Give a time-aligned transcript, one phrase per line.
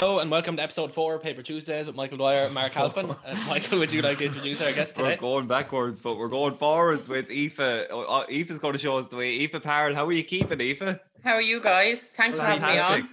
[0.00, 3.14] Hello and welcome to episode four, Paper Tuesdays with Michael Dwyer and Mark Halpin.
[3.26, 5.10] And Michael, would you like to introduce our guest today?
[5.10, 7.60] We're going backwards, but we're going forwards with Aoife.
[7.60, 9.42] Oh, oh, Aoife's going to show us the way.
[9.42, 10.98] Aoife Parrell, how are you keeping, Aoife?
[11.22, 12.00] How are you guys?
[12.00, 13.10] Thanks for having me on.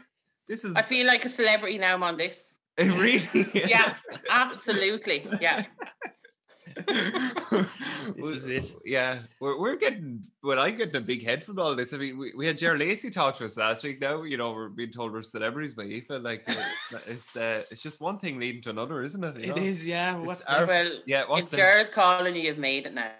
[0.47, 2.55] This is I feel like a celebrity now I'm on this.
[2.77, 3.27] really.
[3.53, 3.95] Yeah,
[4.31, 5.27] absolutely.
[5.41, 5.65] Yeah.
[8.15, 8.73] This is it.
[8.85, 10.23] Yeah, we're, we're getting.
[10.41, 11.93] Well, I'm getting a big head from all this.
[11.93, 13.99] I mean, we, we had Jer Lacey talk to us last week.
[13.99, 16.05] Now, you know, we're being told we're celebrities by Aoife.
[16.23, 16.55] Like, uh,
[17.07, 19.35] it's uh, it's just one thing leading to another, isn't it?
[19.37, 19.61] You It know?
[19.61, 20.15] is, yeah.
[20.15, 23.11] What's our- Well, Yeah, what's if the Jer's calling you, you've made it now.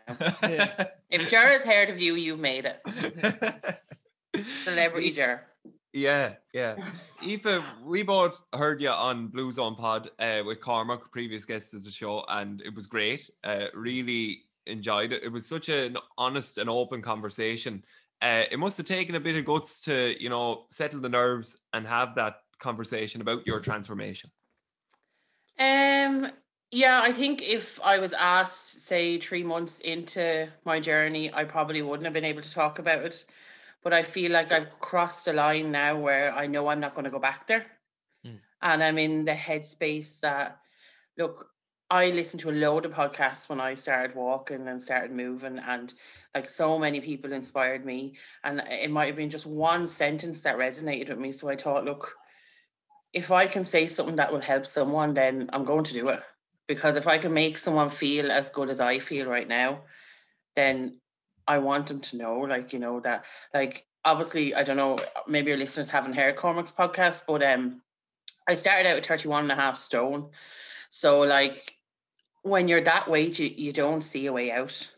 [0.43, 0.85] Yeah.
[1.09, 2.81] If Jer has heard of you, you've made it.
[4.63, 5.41] Celebrity Jer.
[5.97, 6.75] Yeah, yeah.
[7.23, 11.83] Aoife, we both heard you on Blue Zone Pod uh, with Cormac, previous guest of
[11.83, 13.27] the show, and it was great.
[13.43, 15.23] Uh, really enjoyed it.
[15.23, 17.83] It was such an honest and open conversation.
[18.21, 21.57] Uh, it must have taken a bit of guts to, you know, settle the nerves
[21.73, 24.29] and have that conversation about your transformation.
[25.57, 26.29] Um,
[26.69, 31.81] yeah, I think if I was asked, say, three months into my journey, I probably
[31.81, 33.25] wouldn't have been able to talk about it.
[33.87, 37.05] But I feel like I've crossed a line now where I know I'm not going
[37.05, 37.65] to go back there.
[38.25, 38.39] Mm.
[38.61, 40.59] And I'm in the headspace that,
[41.17, 41.49] look,
[41.89, 45.93] I listened to a load of podcasts when I started walking and started moving, and
[46.35, 48.15] like so many people inspired me.
[48.43, 51.31] And it might have been just one sentence that resonated with me.
[51.31, 52.13] So I thought, look,
[53.13, 56.21] if I can say something that will help someone, then I'm going to do it.
[56.67, 59.83] Because if I can make someone feel as good as I feel right now,
[60.57, 60.99] then
[61.49, 63.23] I want them to know, like, you know, that,
[63.53, 67.81] like, obviously, I don't know, maybe your listeners haven't heard Cormac's podcast, but um,
[68.47, 70.29] I started out at 31 and a half stone.
[70.89, 71.75] So, like,
[72.43, 74.89] when you're that weight, you, you don't see a way out,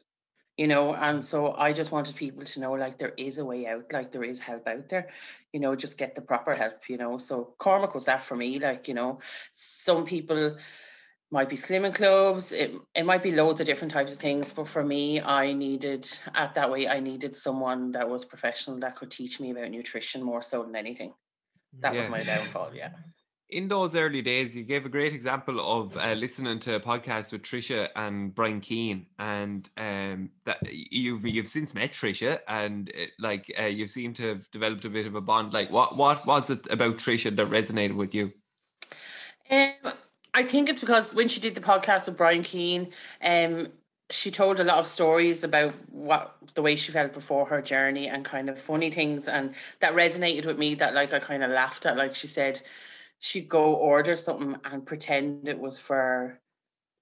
[0.57, 0.93] you know.
[0.93, 4.11] And so I just wanted people to know, like, there is a way out, like,
[4.11, 5.09] there is help out there,
[5.53, 7.17] you know, just get the proper help, you know.
[7.17, 9.19] So, Cormac was that for me, like, you know,
[9.51, 10.57] some people
[11.31, 14.67] might be slimming clubs it, it might be loads of different types of things but
[14.67, 19.11] for me i needed at that way i needed someone that was professional that could
[19.11, 21.13] teach me about nutrition more so than anything
[21.79, 22.89] that was my downfall yeah
[23.51, 27.31] In those early days, you gave a great example of uh, listening to a podcast
[27.31, 33.05] with Trisha and Brian Keane, and um, that you've you've since met Trisha, and uh,
[33.17, 35.51] like uh, you seem to have developed a bit of a bond.
[35.51, 38.33] Like, what what was it about Trisha that resonated with you?
[39.49, 39.93] Um,
[40.39, 43.67] I think it's because when she did the podcast with Brian Keane, um,
[44.09, 48.07] she told a lot of stories about what the way she felt before her journey
[48.07, 50.75] and kind of funny things, and that resonated with me.
[50.75, 51.97] That like I kind of laughed at.
[51.97, 52.61] Like she said,
[53.19, 56.39] she'd go order something and pretend it was for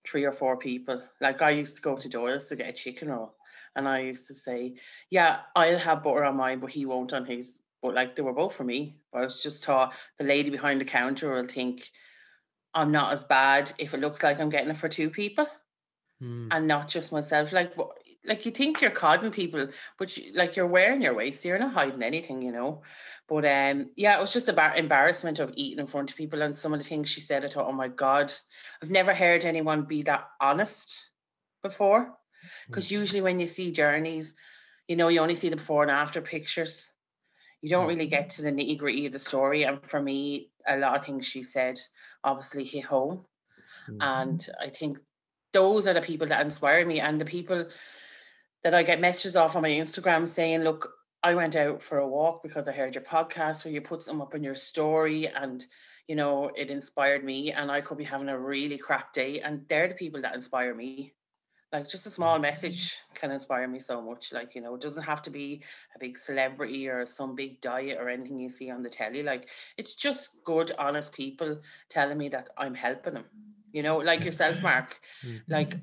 [0.04, 1.04] three or four people.
[1.22, 3.36] Like I used to go to Doyle's to get a chicken roll,
[3.76, 4.78] and I used to say,
[5.12, 8.34] "Yeah, I'll have butter on mine, but he won't on his." But like they were
[8.34, 8.98] both for me.
[9.14, 11.92] I was just taught the lady behind the counter will think
[12.74, 15.48] I'm not as bad if it looks like I'm getting it for two people
[16.20, 16.48] Hmm.
[16.52, 17.52] and not just myself.
[17.52, 17.74] Like,
[18.26, 19.68] like you think you're codding people,
[20.00, 22.82] but you, like you're wearing your waist, so you're not hiding anything, you know.
[23.28, 26.42] But um, yeah, it was just a bar- embarrassment of eating in front of people,
[26.42, 28.34] and some of the things she said, I thought, oh my god,
[28.82, 31.08] I've never heard anyone be that honest
[31.62, 32.18] before.
[32.68, 34.34] Because usually when you see journeys,
[34.88, 36.92] you know, you only see the before and after pictures.
[37.62, 39.64] You don't really get to the nitty gritty of the story.
[39.64, 41.80] And for me, a lot of things she said
[42.24, 43.26] obviously hit home.
[43.86, 43.98] Hmm.
[44.02, 45.00] And I think
[45.54, 47.68] those are the people that inspire me and the people
[48.64, 50.92] that I get messages off on my Instagram saying, look,
[51.24, 54.22] I went out for a walk because I heard your podcast or you put some
[54.22, 55.66] up in your story and
[56.08, 59.68] you know it inspired me and I could be having a really crap day and
[59.68, 61.14] they're the people that inspire me.
[61.74, 64.32] Like just a small message can inspire me so much.
[64.32, 65.64] Like, you know, it doesn't have to be
[65.96, 69.22] a big celebrity or some big diet or anything you see on the telly.
[69.24, 73.26] Like it's just good, honest people telling me that I'm helping them.
[73.74, 75.00] You know, like yourself, Mark.
[75.26, 75.42] Mhm.
[75.50, 75.76] Like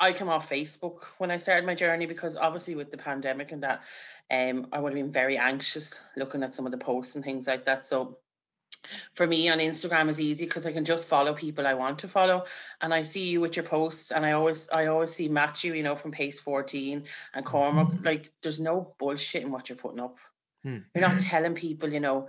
[0.00, 3.62] I come off Facebook when I started my journey because obviously with the pandemic and
[3.62, 3.82] that,
[4.30, 7.46] um, I would have been very anxious looking at some of the posts and things
[7.46, 7.86] like that.
[7.86, 8.18] So
[9.14, 12.08] for me on Instagram is easy because I can just follow people I want to
[12.08, 12.44] follow.
[12.80, 15.82] And I see you with your posts and I always I always see Matthew, you
[15.82, 17.04] know, from Pace 14
[17.34, 17.88] and Cormac.
[18.02, 20.18] Like there's no bullshit in what you're putting up.
[20.62, 20.78] Hmm.
[20.94, 22.28] You're not telling people, you know,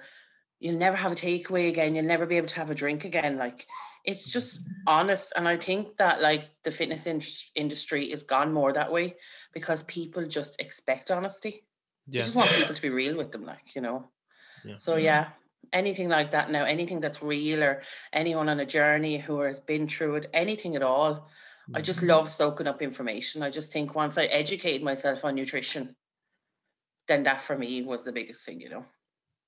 [0.60, 3.38] you'll never have a takeaway again, you'll never be able to have a drink again.
[3.38, 3.68] Like
[4.04, 5.34] it's just honest.
[5.36, 7.22] And I think that like the fitness in-
[7.56, 9.16] industry is gone more that way
[9.54, 11.64] because people just expect honesty.
[12.08, 12.22] You Yeah.
[12.22, 14.10] just want people to be real with them, like, you know.
[14.64, 14.76] Yeah.
[14.78, 15.30] So yeah,
[15.74, 17.82] anything like that now, anything that's real or
[18.14, 21.30] anyone on a journey who has been through it, anything at all.
[21.74, 22.08] I just Mm-hmm.
[22.08, 23.44] love soaking up information.
[23.44, 25.96] I just think once I educated myself on nutrition,
[27.08, 28.86] then that for me was the biggest thing, you know.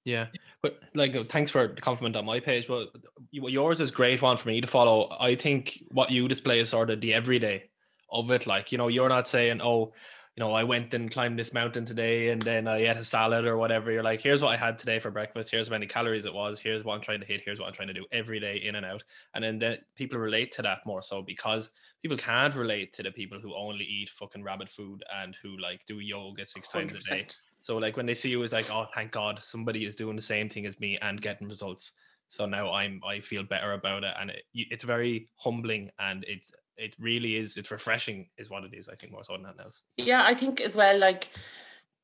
[0.06, 0.28] Yeah,
[0.62, 2.68] but like, uh, thanks for the compliment on my page.
[2.68, 2.90] But
[3.32, 5.16] yours is great one for me to follow.
[5.20, 7.70] I think what you display is sort of the everyday
[8.10, 8.48] of it.
[8.48, 9.94] Like, you know, you're not saying, oh,
[10.38, 13.46] you know, I went and climbed this mountain today and then I ate a salad
[13.46, 13.92] or whatever.
[13.92, 15.50] You're like, here's what I had today for breakfast.
[15.50, 16.60] Here's how many calories it was.
[16.60, 17.42] Here's what I'm trying to hit.
[17.44, 19.04] Here's what I'm trying to do every day in and out.
[19.34, 21.72] And then the, people relate to that more so because
[22.04, 25.84] people can't relate to the people who only eat fucking rabbit food and who like
[25.86, 26.98] do yoga six times 100%.
[26.98, 27.28] a day.
[27.62, 30.22] So like when they see you, it's like, oh, thank God, somebody is doing the
[30.22, 31.94] same thing as me and getting results.
[32.30, 36.52] So now I'm I feel better about it, and it, it's very humbling, and it's
[36.78, 38.90] it really is it's refreshing, is what it is.
[38.90, 39.82] I think more so than that else.
[39.98, 41.30] Yeah, I think as well, like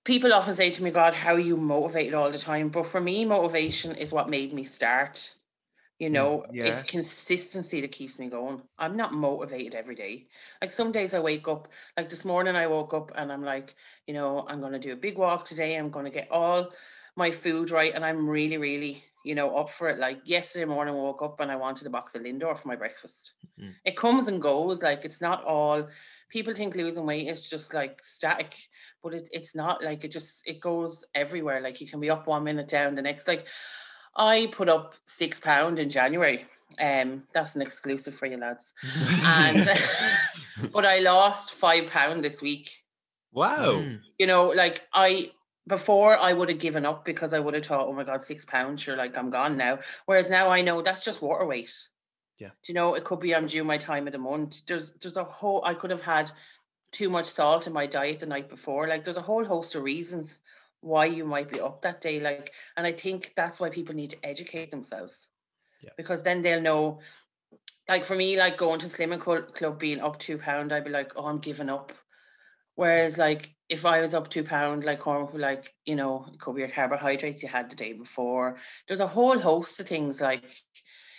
[0.03, 2.69] people often say to me, God, how are you motivated all the time?
[2.69, 5.33] But for me, motivation is what made me start.
[5.99, 6.65] You mm, know, yeah.
[6.65, 8.61] it's consistency that keeps me going.
[8.77, 10.27] I'm not motivated every day.
[10.61, 13.75] Like some days I wake up, like this morning I woke up and I'm like,
[14.07, 15.75] you know, I'm going to do a big walk today.
[15.75, 16.71] I'm going to get all
[17.15, 17.93] my food right.
[17.93, 19.99] And I'm really, really, you know, up for it.
[19.99, 22.75] Like yesterday morning, I woke up and I wanted a box of Lindor for my
[22.75, 23.33] breakfast.
[23.59, 23.71] Mm-hmm.
[23.85, 24.83] It comes and goes.
[24.83, 25.87] Like it's not all,
[26.29, 28.55] people think losing weight is just like static,
[29.01, 31.61] but it, it's not like it just, it goes everywhere.
[31.61, 33.27] Like you can be up one minute down the next.
[33.27, 33.47] Like,
[34.15, 36.45] I put up six pound in January.
[36.79, 38.73] Um, that's an exclusive for you lads.
[39.07, 39.67] and
[40.71, 42.71] but I lost five pound this week.
[43.31, 43.81] Wow.
[43.81, 43.99] Mm.
[44.19, 45.31] You know, like I
[45.67, 48.45] before I would have given up because I would have thought, oh my god, six
[48.45, 49.79] pounds, you're like I'm gone now.
[50.05, 51.73] Whereas now I know that's just water weight.
[52.37, 52.49] Yeah.
[52.63, 54.65] Do you know, it could be I'm due my time of the month.
[54.65, 56.31] There's there's a whole I could have had
[56.91, 58.87] too much salt in my diet the night before.
[58.87, 60.41] Like there's a whole host of reasons
[60.83, 64.09] why you might be up that day like and i think that's why people need
[64.09, 65.29] to educate themselves
[65.81, 65.89] yeah.
[65.95, 66.99] because then they'll know
[67.87, 71.13] like for me like going to slimming club being up two pound i'd be like
[71.15, 71.93] oh i'm giving up
[72.75, 76.61] whereas like if i was up two pound like like you know it could be
[76.61, 80.43] your carbohydrates you had the day before there's a whole host of things like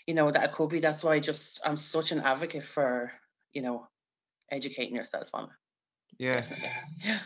[0.06, 0.81] you know that could be.
[0.81, 3.12] That's why i just i'm such an advocate for
[3.53, 3.87] you know
[4.51, 5.51] educating yourself on it.
[6.19, 6.45] Yeah.
[7.05, 7.19] Yeah.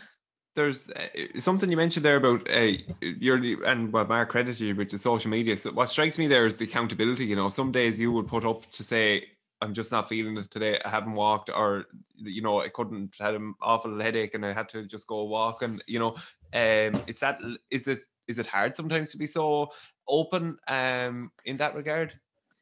[0.55, 2.71] There's uh, something you mentioned there about uh,
[3.01, 5.55] your and what Mark credited you with the social media.
[5.55, 7.25] So what strikes me there is the accountability.
[7.25, 9.25] You know, some days you would put up to say,
[9.61, 10.79] "I'm just not feeling it today.
[10.83, 11.85] I haven't walked," or
[12.15, 15.61] you know, I couldn't had an awful headache and I had to just go walk.
[15.61, 16.15] And you know,
[16.53, 17.39] um, is that
[17.69, 19.71] is it is it hard sometimes to be so
[20.07, 22.19] open um in that regard?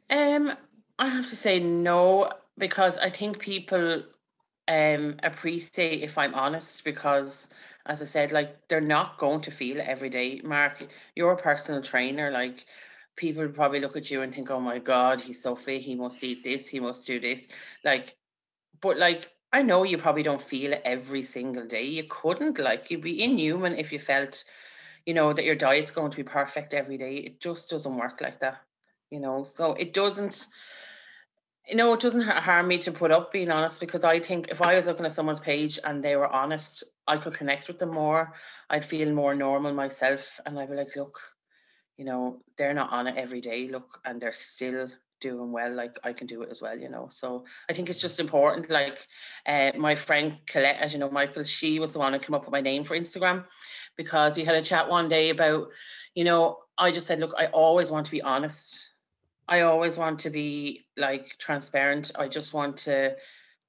[0.10, 0.54] Um,
[1.00, 4.04] I have to say no because I think people
[4.70, 7.48] um appreciate if I'm honest because
[7.86, 10.42] as I said, like they're not going to feel it every day.
[10.44, 10.86] Mark,
[11.16, 12.66] you're a personal trainer, like
[13.18, 16.24] people probably look at you and think, Oh my god, he's so fit, he must
[16.24, 17.48] eat this, he must do this.
[17.84, 18.16] Like,
[18.80, 21.84] but like I know you probably don't feel it every single day.
[21.84, 24.44] You couldn't, like you'd be inhuman if you felt,
[25.06, 27.16] you know, that your diet's going to be perfect every day.
[27.16, 28.62] It just doesn't work like that,
[29.10, 29.44] you know.
[29.44, 30.48] So it doesn't
[31.68, 34.62] you know, it doesn't harm me to put up being honest because I think if
[34.62, 37.92] I was looking at someone's page and they were honest, I could connect with them
[37.92, 38.34] more.
[38.70, 40.40] I'd feel more normal myself.
[40.46, 41.20] And I'd be like, look,
[41.98, 44.90] you know, they're not on it every day, look, and they're still
[45.20, 45.74] doing well.
[45.74, 47.08] Like I can do it as well, you know.
[47.10, 48.70] So I think it's just important.
[48.70, 49.08] Like
[49.46, 52.46] uh, my friend Colette, as you know, Michael, she was the one who came up
[52.46, 53.46] with my name for Instagram
[53.96, 55.70] because we had a chat one day about,
[56.14, 58.88] you know, I just said, look, I always want to be honest
[59.48, 62.12] I always want to be like transparent.
[62.16, 63.16] I just want to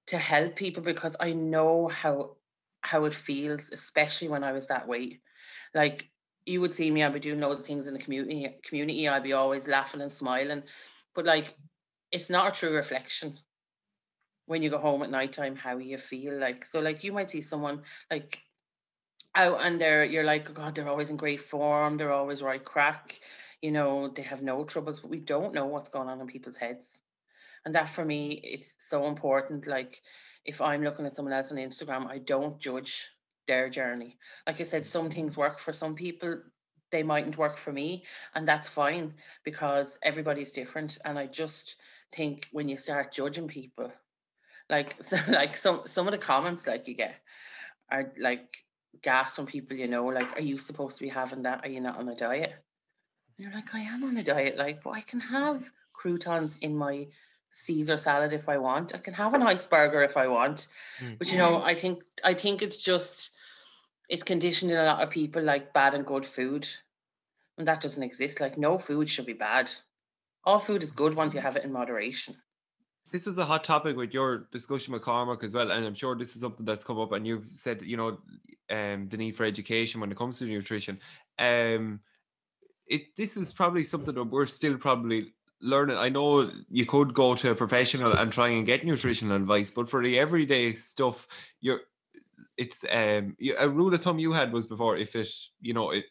[0.07, 2.37] to help people because I know how
[2.83, 5.21] how it feels, especially when I was that weight
[5.75, 6.09] Like
[6.49, 9.09] you would see me, I'd be doing loads of things in the community community.
[9.09, 10.63] I'd be always laughing and smiling.
[11.15, 11.55] But like
[12.11, 13.39] it's not a true reflection
[14.47, 17.31] when you go home at night time how you feel like so like you might
[17.31, 18.39] see someone like
[19.35, 22.65] out and they're you're like oh god they're always in great form they're always right
[22.65, 23.21] crack
[23.61, 26.57] you know, they have no troubles, but we don't know what's going on in people's
[26.57, 26.99] heads.
[27.65, 29.67] And that for me, it's so important.
[29.67, 30.01] Like
[30.45, 33.09] if I'm looking at someone else on Instagram, I don't judge
[33.49, 34.17] their journey.
[34.47, 36.41] Like I said, some things work for some people,
[36.93, 38.05] they mightn't work for me.
[38.35, 39.15] And that's fine
[39.45, 40.99] because everybody's different.
[41.05, 41.77] And I just
[42.13, 43.91] think when you start judging people,
[44.71, 47.17] like so, like some some of the comments like you get
[47.91, 48.59] are like
[49.03, 51.81] gas from people you know like are you supposed to be having that are you
[51.81, 52.53] not on a diet
[53.39, 56.77] and you're like, I am on a diet, like, but I can have croutons in
[56.77, 57.07] my
[57.51, 58.95] Caesar salad if I want.
[58.95, 60.67] I can have an iceberger if I want.
[61.01, 61.19] Mm.
[61.19, 63.31] But you know, I think I think it's just
[64.09, 66.67] it's conditioning a lot of people like bad and good food.
[67.59, 68.41] And that doesn't exist.
[68.41, 69.71] Like no food should be bad.
[70.45, 72.37] All food is good once you have it in moderation.
[73.11, 75.71] This is a hot topic with your discussion with Cormac as well.
[75.71, 78.19] And I'm sure this is something that's come up and you've said, you know,
[78.71, 81.01] um, the need for education when it comes to nutrition.
[81.39, 82.01] Um,
[82.87, 85.97] it this is probably something that we're still probably learning.
[85.97, 89.89] I know you could go to a professional and try and get nutritional advice, but
[89.89, 91.27] for the everyday stuff,
[91.61, 91.81] you're
[92.59, 95.29] it's um a rule of thumb you had was before if it
[95.61, 96.05] you know it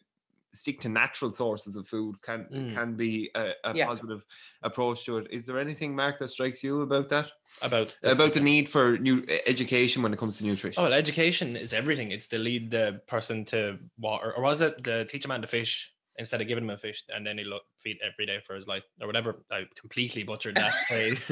[0.54, 2.74] stick to natural sources of food can mm.
[2.74, 3.86] can be a, a yeah.
[3.86, 4.24] positive
[4.62, 5.26] approach to it.
[5.30, 7.30] Is there anything, Mark, that strikes you about that?
[7.62, 10.80] About about the need for new education when it comes to nutrition?
[10.80, 12.10] Oh, well, education is everything.
[12.10, 15.48] It's to lead the person to water, or was it the teach a man to
[15.48, 18.56] fish instead of giving him a fish and then he look feed every day for
[18.56, 19.44] his life or whatever.
[19.52, 20.74] I completely butchered that,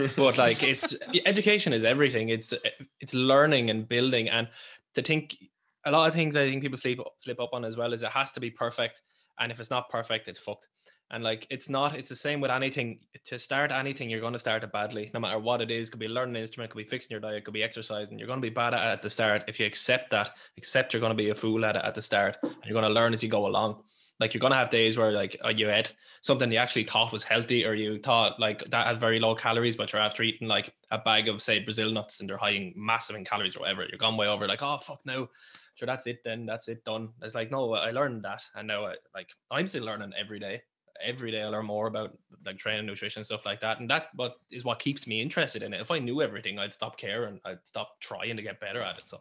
[0.16, 2.28] but like it's education is everything.
[2.28, 2.54] It's
[3.00, 4.48] it's learning and building, and
[4.96, 5.36] to think
[5.84, 8.10] a lot of things I think people sleep slip up on as well is it
[8.10, 9.00] has to be perfect,
[9.38, 10.68] and if it's not perfect, it's fucked.
[11.12, 12.98] And like it's not, it's the same with anything.
[13.26, 15.88] To start anything, you're going to start it badly, no matter what it is.
[15.88, 18.18] Could be learning an instrument, could be fixing your diet, could be exercising.
[18.18, 19.44] You're going to be bad at it at the start.
[19.46, 22.02] If you accept that, accept you're going to be a fool at it at the
[22.02, 23.84] start, and you're going to learn as you go along.
[24.18, 27.22] Like you're gonna have days where like uh, you ate something you actually thought was
[27.22, 30.72] healthy, or you thought like that had very low calories, but you're after eating like
[30.90, 33.84] a bag of say Brazil nuts and they're high in massive in calories or whatever.
[33.84, 34.48] You're gone way over.
[34.48, 35.28] Like oh fuck no,
[35.74, 37.10] sure that's it then that's it done.
[37.22, 40.62] It's like no, I learned that, and now I, like I'm still learning every day.
[41.04, 44.36] Every day I learn more about like training, nutrition, stuff like that, and that what
[44.50, 45.80] is what keeps me interested in it.
[45.82, 47.38] If I knew everything, I'd stop caring.
[47.44, 49.08] I'd stop trying to get better at it.
[49.08, 49.20] So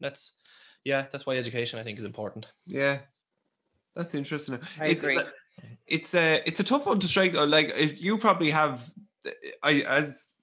[0.00, 0.34] that's
[0.84, 2.46] yeah, that's why education I think is important.
[2.64, 2.98] Yeah,
[3.96, 4.60] that's interesting.
[4.80, 5.20] I it's, agree.
[5.86, 7.32] It's a it's a tough one to strike.
[7.34, 8.88] Like you probably have,
[9.62, 10.36] I as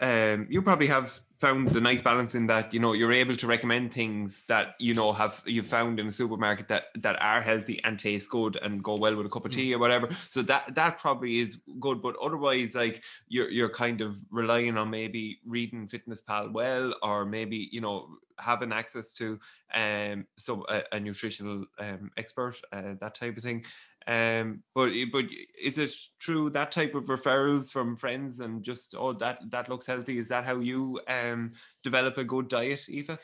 [0.00, 3.46] um you probably have found the nice balance in that you know you're able to
[3.46, 7.80] recommend things that you know have you found in a supermarket that that are healthy
[7.84, 10.08] and taste good and go well with a cup of tea or whatever.
[10.30, 14.90] So that that probably is good but otherwise like you're you're kind of relying on
[14.90, 19.38] maybe reading fitness pal well or maybe you know having access to
[19.74, 23.64] um so a, a nutritional um expert uh, that type of thing
[24.06, 25.24] um, but but
[25.60, 29.86] is it true that type of referrals from friends and just oh that that looks
[29.86, 30.18] healthy?
[30.18, 33.18] Is that how you um develop a good diet, Aoife?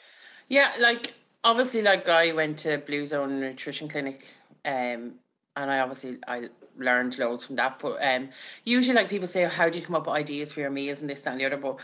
[0.48, 4.26] Yeah, like obviously, like I went to Blue Zone Nutrition Clinic,
[4.64, 5.14] um,
[5.56, 7.78] and I obviously I learned loads from that.
[7.78, 8.30] But um,
[8.64, 11.08] usually, like people say, how do you come up with ideas for your meals and
[11.08, 11.58] this that, and the other?
[11.58, 11.78] But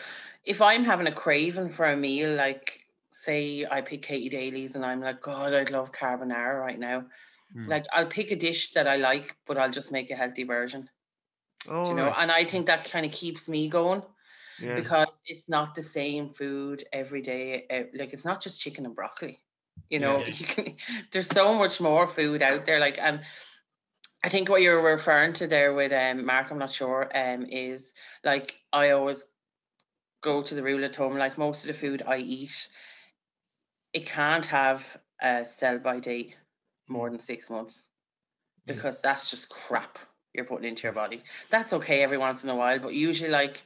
[0.44, 4.84] if I'm having a craving for a meal, like say I pick Katie Daly's and
[4.84, 7.04] I'm like, God, I'd love carbonara right now.
[7.56, 7.68] Mm.
[7.68, 10.88] Like I'll pick a dish that I like, but I'll just make a healthy version.
[11.68, 12.16] Oh, you know, right.
[12.18, 14.02] and I think that kind of keeps me going
[14.60, 14.76] yeah.
[14.76, 17.66] because it's not the same food every day.
[17.70, 19.40] Eh, like it's not just chicken and broccoli.
[19.90, 20.32] You know, yeah, yeah.
[20.38, 20.76] You can,
[21.12, 22.80] there's so much more food out there.
[22.80, 23.20] Like, and
[24.24, 27.92] I think what you're referring to there with um, Mark, I'm not sure, um, is
[28.24, 29.24] like I always
[30.20, 31.16] go to the rule of thumb.
[31.16, 32.68] Like most of the food I eat,
[33.92, 34.84] it can't have
[35.20, 36.36] a sell by date
[36.88, 37.88] more than six months
[38.66, 39.98] because that's just crap
[40.34, 41.22] you're putting into your body.
[41.50, 43.62] That's okay every once in a while, but usually like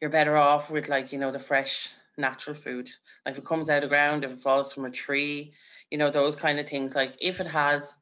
[0.00, 2.90] you're better off with like, you know, the fresh natural food.
[3.24, 5.54] Like if it comes out of the ground, if it falls from a tree,
[5.90, 6.94] you know, those kind of things.
[6.94, 7.96] Like if it has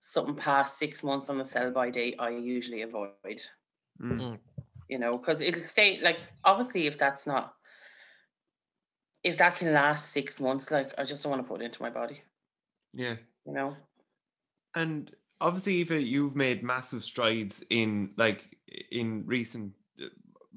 [0.00, 3.10] something past six months on the sell by date, I usually avoid.
[4.00, 4.20] Mm.
[4.20, 4.38] mm.
[4.88, 7.54] You know, because it'll stay like obviously if that's not
[9.22, 11.82] if that can last six months, like I just don't want to put it into
[11.82, 12.20] my body.
[12.92, 13.76] Yeah, you know.
[14.74, 15.10] And
[15.40, 18.56] obviously, Aoife, you've made massive strides in like
[18.90, 19.72] in recent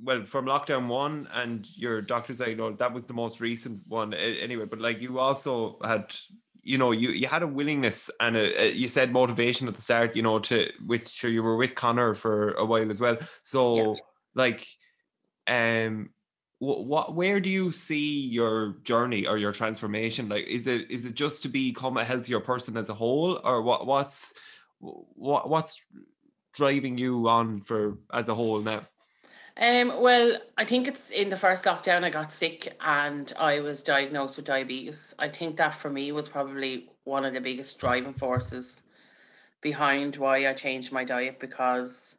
[0.03, 4.13] well from lockdown one and your doctor's I know that was the most recent one
[4.13, 6.15] anyway but like you also had
[6.61, 9.81] you know you you had a willingness and a, a, you said motivation at the
[9.81, 13.17] start you know to which sure you were with Connor for a while as well
[13.41, 13.99] so yeah.
[14.35, 14.67] like
[15.47, 16.09] um
[16.59, 21.13] what where do you see your journey or your transformation like is it is it
[21.13, 24.33] just to become a healthier person as a whole or what what's
[24.79, 25.81] what what's
[26.53, 28.81] driving you on for as a whole now
[29.59, 33.81] um, well, I think it's in the first lockdown I got sick and I was
[33.81, 35.15] diagnosed with diabetes.
[35.17, 38.83] I think that for me was probably one of the biggest driving forces
[39.61, 42.17] behind why I changed my diet because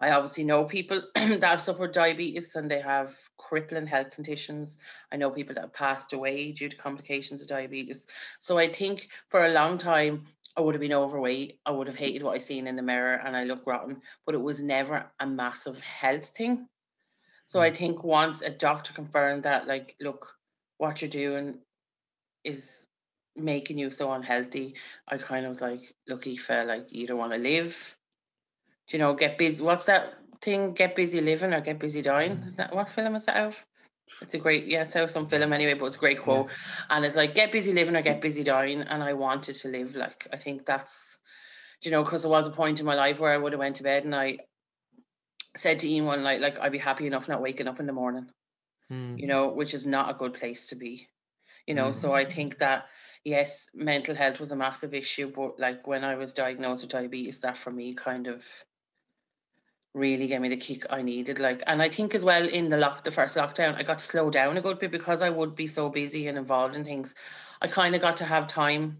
[0.00, 4.78] I obviously know people that have suffered diabetes and they have crippling health conditions.
[5.12, 8.06] I know people that have passed away due to complications of diabetes.
[8.38, 10.24] So I think for a long time,
[10.56, 11.60] I would have been overweight.
[11.66, 14.34] I would have hated what I seen in the mirror and I look rotten, but
[14.34, 16.66] it was never a massive health thing.
[17.46, 17.76] So I mm.
[17.76, 20.34] think once a doctor confirmed that, like, look,
[20.78, 21.58] what you're doing
[22.42, 22.86] is
[23.36, 24.76] making you so unhealthy,
[25.06, 27.96] I kind of was like, look, Aoife, like, you don't want to live
[28.92, 29.62] you know, get busy.
[29.62, 30.72] What's that thing?
[30.72, 32.42] Get busy living or get busy dying?
[32.46, 33.54] Is that what film is that out?
[34.20, 36.46] It's a great, yeah, it's out some film anyway, but it's a great quote.
[36.48, 36.96] Yeah.
[36.96, 38.82] And it's like, get busy living or get busy dying.
[38.82, 41.18] And I wanted to live like, I think that's,
[41.82, 43.76] you know, because there was a point in my life where I would have went
[43.76, 44.38] to bed and I
[45.56, 47.92] said to Ian one night, like, I'd be happy enough not waking up in the
[47.92, 48.30] morning,
[48.90, 49.20] Mm.
[49.20, 51.08] you know, which is not a good place to be.
[51.66, 51.94] You know, Mm.
[51.94, 52.88] so I think that
[53.24, 57.40] yes, mental health was a massive issue, but like when I was diagnosed with diabetes,
[57.42, 58.44] that for me kind of
[59.94, 61.38] really gave me the kick I needed.
[61.38, 64.04] Like, and I think as well in the lock, the first lockdown, I got to
[64.04, 67.14] slow down a good bit because I would be so busy and involved in things.
[67.60, 68.98] I kind of got to have time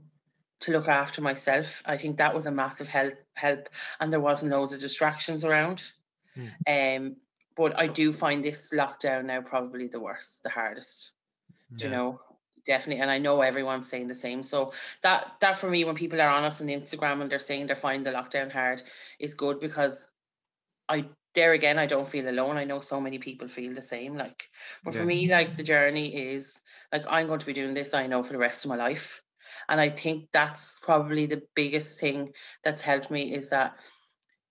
[0.60, 1.82] to look after myself.
[1.86, 3.14] I think that was a massive help.
[3.34, 3.70] Help,
[4.00, 5.92] and there wasn't loads of distractions around.
[6.68, 7.16] Um,
[7.56, 11.12] but I do find this lockdown now probably the worst, the hardest.
[11.76, 12.20] Do you know?
[12.66, 14.42] Definitely, and I know everyone's saying the same.
[14.42, 17.66] So that that for me, when people are on us on Instagram and they're saying
[17.66, 18.82] they're finding the lockdown hard,
[19.18, 20.08] is good because
[20.90, 22.56] I there again I don't feel alone.
[22.56, 24.16] I know so many people feel the same.
[24.16, 24.48] Like,
[24.84, 25.00] but Yeah.
[25.00, 26.60] for me, like the journey is
[26.92, 27.94] like I'm going to be doing this.
[27.94, 29.22] I know for the rest of my life,
[29.68, 32.32] and I think that's probably the biggest thing
[32.64, 33.76] that's helped me is that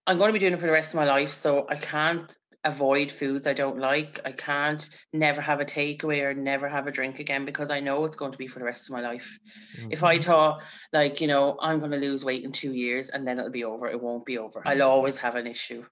[0.08, 1.31] I'm going to be doing it for the rest of my life.
[1.31, 4.19] So I can't avoid foods I don't like.
[4.25, 8.03] I can't never have a takeaway or never have a drink again because I know
[8.05, 9.39] it's going to be for the rest of my life.
[9.89, 10.24] If I mm-hmm.
[10.24, 13.51] thought like, you know, I'm going to lose weight in two years and then it'll
[13.51, 14.62] be over, it won't be over.
[14.65, 14.89] I'll mm-hmm.
[14.89, 15.86] always have an issue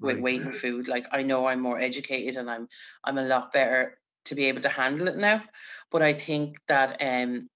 [0.00, 0.22] with Right.
[0.22, 0.88] weight and food.
[0.88, 2.68] Like I know I'm more educated and I'm
[3.04, 5.42] I'm a lot better to be able to handle it now.
[5.90, 7.48] But I think that um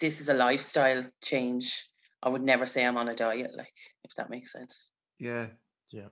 [0.00, 1.88] this is a lifestyle change.
[2.22, 3.72] I would never say I'm on a diet, like
[4.04, 4.90] if that makes sense.
[5.18, 5.46] Yeah.
[5.90, 6.08] Yeah.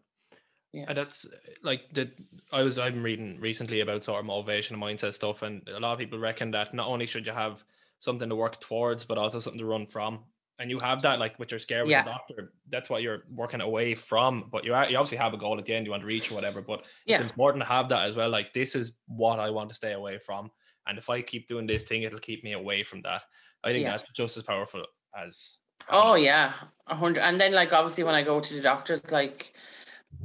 [0.72, 0.85] yeah.
[0.88, 1.26] And that's
[1.62, 2.11] like the
[2.52, 5.92] I was I'm reading recently about sort of motivation and mindset stuff, and a lot
[5.92, 7.64] of people reckon that not only should you have
[7.98, 10.24] something to work towards, but also something to run from.
[10.58, 12.02] And you have that, like, with your scare with Yeah.
[12.04, 12.52] the doctor.
[12.68, 14.48] That's what you're working away from.
[14.52, 16.30] But you are, you obviously have a goal at the end you want to reach
[16.30, 16.62] or whatever.
[16.62, 18.30] But it's important to have that as well.
[18.30, 20.50] Like, this is what I want to stay away from.
[20.86, 23.24] And if I keep doing this thing, it'll keep me away from that.
[23.64, 23.92] I think Yeah.
[23.92, 24.84] that's just as powerful
[25.16, 25.58] as.
[25.88, 26.52] Oh yeah,
[26.86, 27.22] a hundred.
[27.22, 29.54] And then like obviously when I go to the doctors, like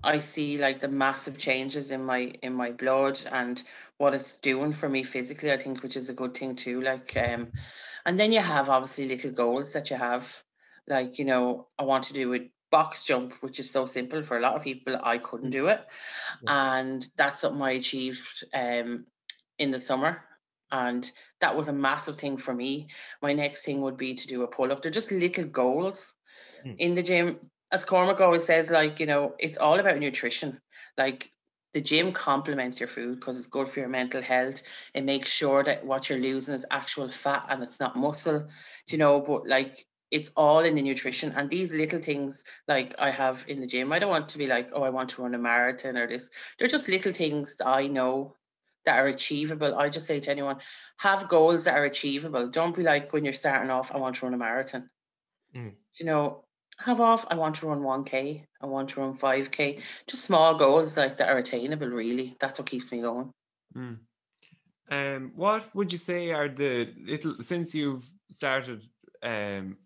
[0.03, 3.61] I see like the massive changes in my in my blood and
[3.97, 5.51] what it's doing for me physically.
[5.51, 6.81] I think which is a good thing too.
[6.81, 7.51] Like um,
[8.05, 10.43] and then you have obviously little goals that you have.
[10.87, 14.37] Like you know, I want to do a box jump, which is so simple for
[14.37, 14.97] a lot of people.
[15.01, 15.85] I couldn't do it,
[16.47, 19.05] and that's something I achieved um
[19.57, 20.23] in the summer.
[20.71, 21.09] And
[21.41, 22.89] that was a massive thing for me
[23.23, 24.81] my next thing would be to do a pull up.
[24.81, 26.13] They're just little goals
[26.65, 26.75] Mm.
[26.77, 27.39] in the gym.
[27.71, 30.59] As Cormac always says, like, you know, it's all about nutrition.
[30.97, 31.31] Like,
[31.73, 34.63] the gym complements your food because it's good for your mental health.
[34.93, 38.47] It makes sure that what you're losing is actual fat and it's not muscle, do
[38.87, 43.11] you know, but like, it's all in the nutrition and these little things like I
[43.11, 43.93] have in the gym.
[43.93, 46.31] I don't want to be like, oh, I want to run a marathon or this.
[46.57, 48.33] They're just little things that I know
[48.85, 49.75] that are achievable.
[49.75, 50.57] I just say to anyone,
[50.97, 52.47] have goals that are achievable.
[52.47, 54.89] Don't be like when you're starting off, I want to run a marathon.
[55.55, 55.73] Mm.
[55.99, 56.45] You know,
[56.79, 59.81] have off, I want to run 1K, I want to run 5K.
[60.07, 62.35] Just small goals like that are attainable, really.
[62.39, 63.31] That's what keeps me going.
[63.75, 63.97] Mm.
[64.91, 68.81] Um, what would you say are the little since you've started
[69.21, 69.77] um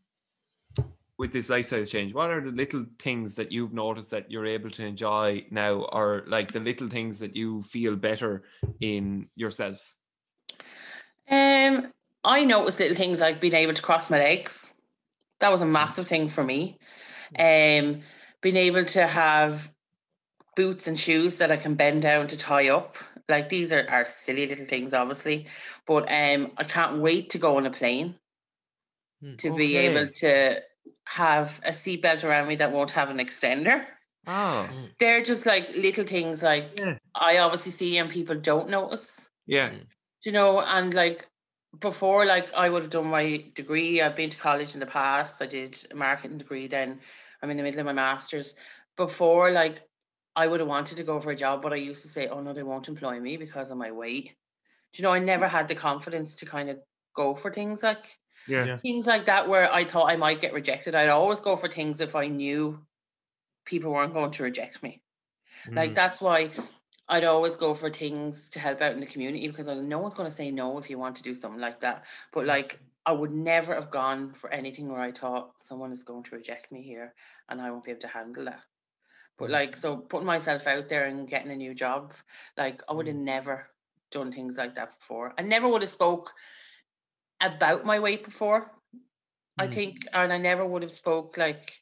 [1.17, 2.13] with this lifestyle change?
[2.13, 6.23] What are the little things that you've noticed that you're able to enjoy now, or
[6.27, 8.43] like the little things that you feel better
[8.79, 9.93] in yourself?
[11.29, 11.91] Um,
[12.23, 14.72] I noticed little things like being able to cross my legs.
[15.43, 16.79] That was a massive thing for me.
[17.37, 18.01] Um,
[18.41, 19.69] being able to have
[20.55, 22.95] boots and shoes that I can bend down to tie up.
[23.27, 25.47] Like these are, are silly little things, obviously,
[25.85, 28.15] but um, I can't wait to go on a plane
[29.21, 29.35] Hmm.
[29.35, 30.61] to be able to
[31.07, 33.85] have a seatbelt around me that won't have an extender.
[34.25, 36.97] Oh, They're just like little things like Yeah.
[37.15, 39.71] I obviously see and people don't notice yeah.
[39.71, 39.87] Mm.
[40.23, 41.27] you know, and like
[41.79, 44.01] before, like I would have done my degree.
[44.01, 45.41] I've been to college in the past.
[45.41, 46.67] I did a marketing degree.
[46.67, 47.01] Then
[47.41, 48.55] I'm in the middle of my masters.
[48.95, 49.87] Before, like
[50.35, 52.41] I would have wanted to go for a job, but I used to say, "Oh
[52.41, 54.35] no, they won't employ me because of my weight."
[54.93, 55.13] Do you know?
[55.13, 56.79] I never had the confidence to kind of
[57.15, 58.65] go for things like Yeah.
[58.65, 58.77] Yeah.
[58.81, 60.95] things like that where I thought I might get rejected.
[60.95, 62.85] I'd always go for things if I knew
[63.65, 65.03] people weren't going to reject me.
[65.75, 65.95] Like Mm.
[65.95, 66.51] that's why
[67.09, 70.13] I'd always go for things to help out in the community because I, no one's
[70.13, 72.05] going to say no if you want to do something like that.
[72.31, 72.47] But mm.
[72.47, 76.35] like I would never have gone for anything where I thought someone is going to
[76.35, 77.13] reject me here
[77.49, 78.61] and I won't be able to handle that.
[79.37, 79.53] But mm.
[79.53, 82.13] like so putting myself out there and getting a new job,
[82.57, 83.25] like I would have mm.
[83.25, 83.67] never
[84.11, 85.33] done things like that before.
[85.37, 86.31] I never would have spoke
[87.41, 88.71] about my weight before.
[89.59, 89.73] I Mm.
[89.73, 91.73] think and I never would have spoke like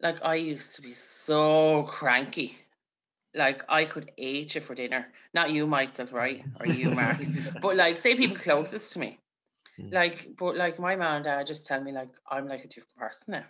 [0.00, 2.56] like I used to be so cranky.
[3.38, 5.12] Like I could eat you for dinner.
[5.34, 6.44] Not you, Michael, right?
[6.60, 7.18] Or you, Mark.
[7.62, 9.20] but like say people closest to me.
[9.80, 9.92] Mm.
[9.94, 12.96] Like, but like my mom and dad just tell me like I'm like a different
[12.98, 13.44] person now.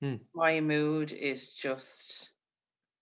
[0.00, 0.16] Hmm.
[0.34, 2.32] my mood is just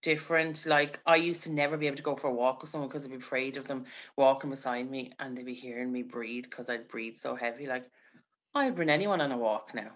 [0.02, 0.66] different.
[0.66, 3.04] Like I used to never be able to go for a walk with someone because
[3.04, 6.70] I'd be afraid of them walking beside me and they'd be hearing me breathe because
[6.70, 7.66] I'd breathe so heavy.
[7.66, 7.90] Like
[8.54, 9.90] I'd bring anyone on a walk now.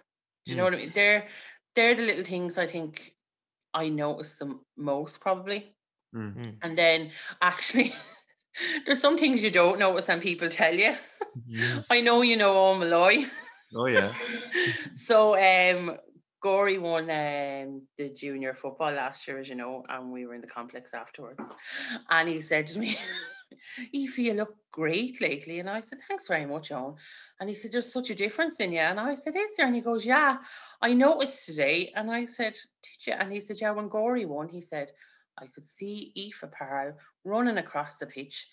[0.46, 0.72] Do you know Mm.
[0.72, 0.92] what I mean?
[0.94, 1.26] They're
[1.74, 3.14] they're the little things I think
[3.74, 5.75] I notice the most probably.
[6.16, 6.56] Mm.
[6.62, 7.10] And then
[7.42, 7.92] actually
[8.86, 10.94] there's some things you don't notice and people tell you.
[11.90, 13.24] I know you know all Malloy.
[13.74, 14.12] Oh yeah.
[14.96, 15.96] so um
[16.40, 20.40] Gory won um the junior football last year, as you know, and we were in
[20.40, 21.44] the complex afterwards.
[22.10, 22.96] And he said to me,
[23.94, 25.60] Aoife, you look great lately.
[25.60, 26.94] And I said, Thanks very much, Owen.
[27.40, 28.80] And he said, There's such a difference in you.
[28.80, 29.66] And I said, Is there?
[29.66, 30.38] And he goes, Yeah,
[30.80, 31.92] I noticed today.
[31.94, 33.12] And I said, Did you?
[33.14, 34.92] And he said, Yeah, when Gory won, he said,
[35.38, 36.94] I could see Aoife Parrow
[37.24, 38.48] running across the pitch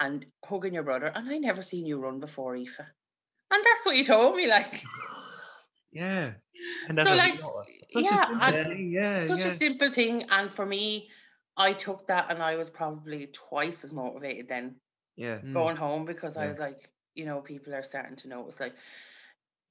[0.00, 1.12] and hugging your brother.
[1.14, 2.78] And I never seen you run before, Aoife.
[2.78, 4.82] And that's what he told me, like.
[5.92, 6.32] Yeah.
[6.88, 7.92] And that's So, what we like, noticed.
[7.92, 8.92] Such Yeah, a simple thing.
[8.92, 9.26] Yeah.
[9.26, 9.46] such yeah.
[9.46, 11.10] a simple thing and for me
[11.56, 14.76] i took that and i was probably twice as motivated then
[15.16, 15.38] yeah.
[15.38, 15.52] Mm.
[15.52, 18.74] going home because i was like you know people are starting to notice like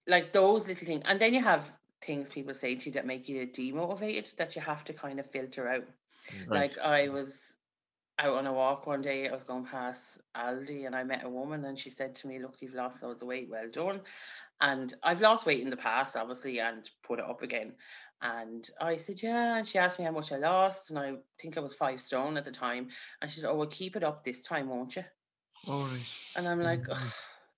[0.07, 1.71] like those little things and then you have
[2.03, 5.25] things people say to you that make you demotivated that you have to kind of
[5.25, 5.85] filter out
[6.47, 6.71] Right.
[6.71, 7.55] like i was
[8.19, 11.29] out on a walk one day i was going past aldi and i met a
[11.29, 14.01] woman and she said to me look you've lost loads of weight well done
[14.61, 17.73] and i've lost weight in the past obviously and put it up again
[18.21, 21.57] and i said yeah and she asked me how much i lost and i think
[21.57, 22.87] i was five stone at the time
[23.21, 25.03] and she said oh well keep it up this time won't you
[25.67, 26.01] All right.
[26.35, 27.11] and i'm like Mhm.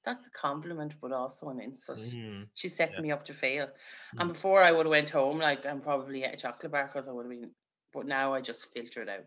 [0.06, 2.48] That's a compliment but also an insult Mm.
[2.56, 3.02] she set Yeah.
[3.02, 3.68] me up to fail
[4.16, 4.20] Mm.
[4.20, 7.08] and before i would have went home like i'm probably at a chocolate bar because
[7.08, 7.52] i would have been
[7.94, 9.26] but now i just filter it out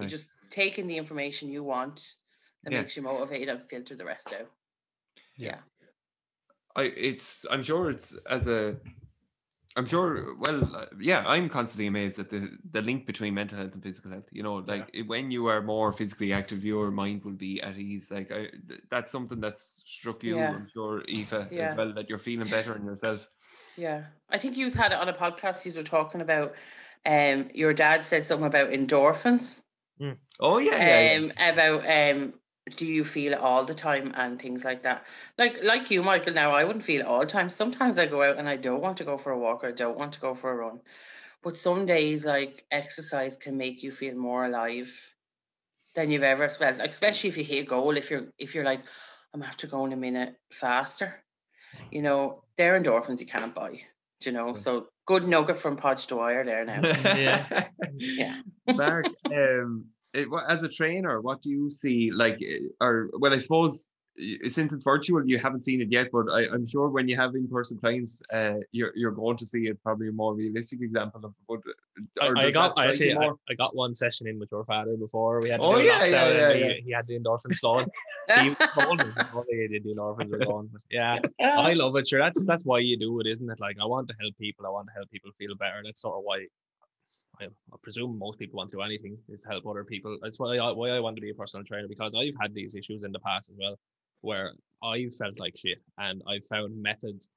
[0.00, 2.14] you just take in the information you want
[2.64, 2.80] that Yeah.
[2.80, 4.50] makes you motivated and filter the rest out
[5.36, 5.56] Yeah.
[5.56, 5.58] yeah
[6.76, 8.76] I it's I'm sure it's as a
[9.76, 13.74] I'm sure well uh, yeah I'm constantly amazed at the the link between mental health
[13.74, 17.24] and physical health you know like it- when you are more physically active your mind
[17.24, 20.50] will be at ease like I, th- that's something that's struck you Yeah.
[20.54, 21.64] I'm sure Aoife Yeah.
[21.66, 23.28] as well that you're feeling better in yourself
[23.76, 25.64] Yeah, I think you was had it on a podcast.
[25.64, 26.54] You were talking about,
[27.06, 29.60] um, your dad said something about endorphins.
[30.38, 31.18] oh yeah yeah, yeah.
[31.18, 32.34] Um, about um,
[32.76, 35.06] do you feel it all the time and things like that.
[35.38, 36.34] Like like you, Michael.
[36.34, 37.48] Now I wouldn't feel it all the time.
[37.48, 39.72] Sometimes I go out and I don't want to go for a walk or I
[39.72, 40.80] don't want to go for a run.
[41.42, 44.92] But some days, like exercise, can make you feel more alive
[45.94, 46.78] than you've ever felt.
[46.78, 47.96] Like, especially if you hit a goal.
[47.96, 48.80] If you're if you're like,
[49.32, 51.22] I'm going a minute faster.
[51.90, 53.80] You know, they're endorphins you can't buy.
[54.20, 56.80] do You know, so good nugget from Podge Dwyer there now.
[57.16, 57.66] Yeah.
[57.98, 58.36] Yeah.
[58.68, 62.10] Mark, um, it, as a trainer, what do you see?
[62.14, 63.99] Like, eh, or well, I suppose y-
[64.48, 67.34] since it's virtual, you haven't seen it yet, but I, I'm sure when you have
[67.34, 71.34] in-person clients, uh, you're you're going to see it probably a more realistic example of.
[71.48, 71.60] But
[72.20, 73.30] I, I got I actually I.
[73.48, 76.24] I got one session in with your father before we had to Oh, yeah, yeah,
[76.24, 76.72] lockdown yeah, yeah.
[76.74, 77.88] He, he had the endorphins flowing.
[78.34, 80.68] he told me he told me the endorphins were going.
[80.72, 82.08] But yeah, I love it.
[82.08, 83.60] Sure, that's that's why you do it, isn't it?
[83.60, 84.66] Like I want to help people.
[84.66, 85.80] I want to help people feel better.
[85.84, 86.46] That's sort of why.
[87.40, 90.18] I, I presume most people want to do anything is to help other people.
[90.20, 92.74] That's why I why I want to be a personal trainer because I've had these
[92.74, 93.76] issues in the past as well,
[94.22, 94.52] where
[94.82, 97.28] I've felt like shit and I've found methods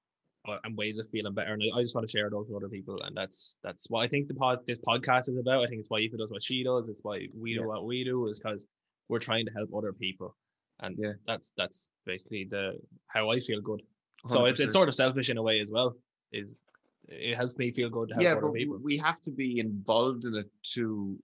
[0.48, 2.58] uh, and ways of feeling better, and I, I just want to share those with
[2.62, 3.02] other people.
[3.04, 5.64] And that's that's what I think the pod this podcast is about.
[5.64, 6.90] I think it's why Aoife does what she does.
[6.90, 7.62] It's why we Yeah.
[7.62, 8.66] do what we do is because
[9.10, 10.36] we're trying to help other people,
[10.82, 11.14] and Yeah.
[11.26, 13.82] that's that's basically the how I feel good.
[14.28, 15.96] So it's, it's sort of selfish in a way as well.
[16.32, 16.62] Is
[17.08, 18.80] it helps me feel good to help yeah, other but people.
[18.82, 21.18] we have to be involved in it to.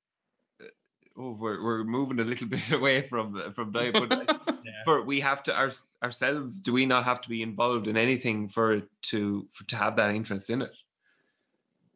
[1.20, 4.12] Uh, Oh, we're, we're moving a little bit away from from diet, but
[4.64, 4.72] Yeah.
[4.86, 5.72] for we have to our,
[6.04, 6.60] ourselves.
[6.60, 9.96] Do we not have to be involved in anything for it to for to have
[9.98, 10.76] that interest in it?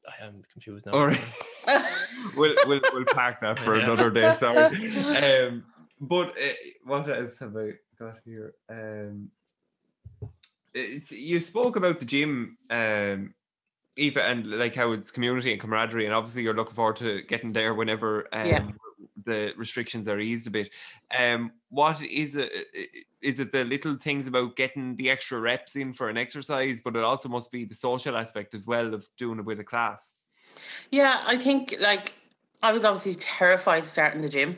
[0.07, 0.93] I am confused now.
[0.93, 1.21] All right.
[2.35, 3.83] we'll, we'll we'll park that for Yeah.
[3.85, 4.33] another day.
[4.33, 4.65] Sorry.
[4.65, 5.63] Um,
[6.01, 8.53] but uh, what else have I got here?
[8.69, 9.31] Um,
[10.73, 13.33] it's you spoke about the gym, um,
[13.97, 17.53] Aoife, and like how it's community and camaraderie, and obviously you're looking forward to getting
[17.53, 18.67] there whenever um, Yeah.
[19.25, 20.69] The restrictions are eased a bit.
[21.17, 22.51] Um, what is it?
[23.21, 26.95] Is it the little things about getting the extra reps in for an exercise, but
[26.95, 30.13] it also must be the social aspect as well of doing it with a class.
[30.91, 32.13] Yeah, I think like
[32.61, 34.57] I was obviously terrified starting the gym.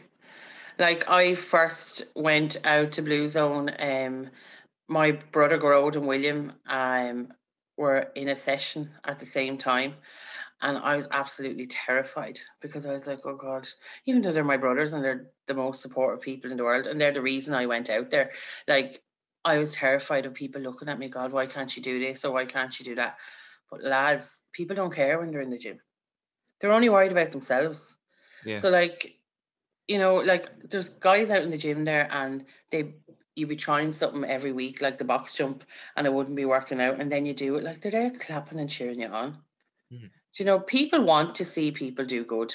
[0.77, 3.71] Like I first went out to Blue Zone.
[3.79, 4.29] Um,
[4.87, 7.29] my brother Gerard and William um
[7.77, 9.95] were in a session at the same time,
[10.61, 13.67] and I was absolutely terrified because I was like, oh God,
[14.05, 16.99] even though they're my brothers and they're the most supportive people in the world, and
[16.99, 18.31] they're the reason I went out there.
[18.67, 19.03] Like
[19.43, 22.31] I was terrified of people looking at me, God, why can't you do this or
[22.31, 23.17] why can't you do that?
[23.69, 25.79] But lads, people don't care when they're in the gym.
[26.59, 27.97] They're only worried about themselves.
[28.45, 28.59] Yeah.
[28.59, 29.19] So like,
[29.87, 32.95] you know, like there's guys out in the gym there and they
[33.35, 35.63] you'd be trying something every week, like the box jump,
[35.95, 38.59] and it wouldn't be working out, and then you do it, like they're there clapping
[38.59, 39.37] and cheering you on.
[39.91, 40.09] Mhm.
[40.35, 42.53] Do you know, people want to see people do good.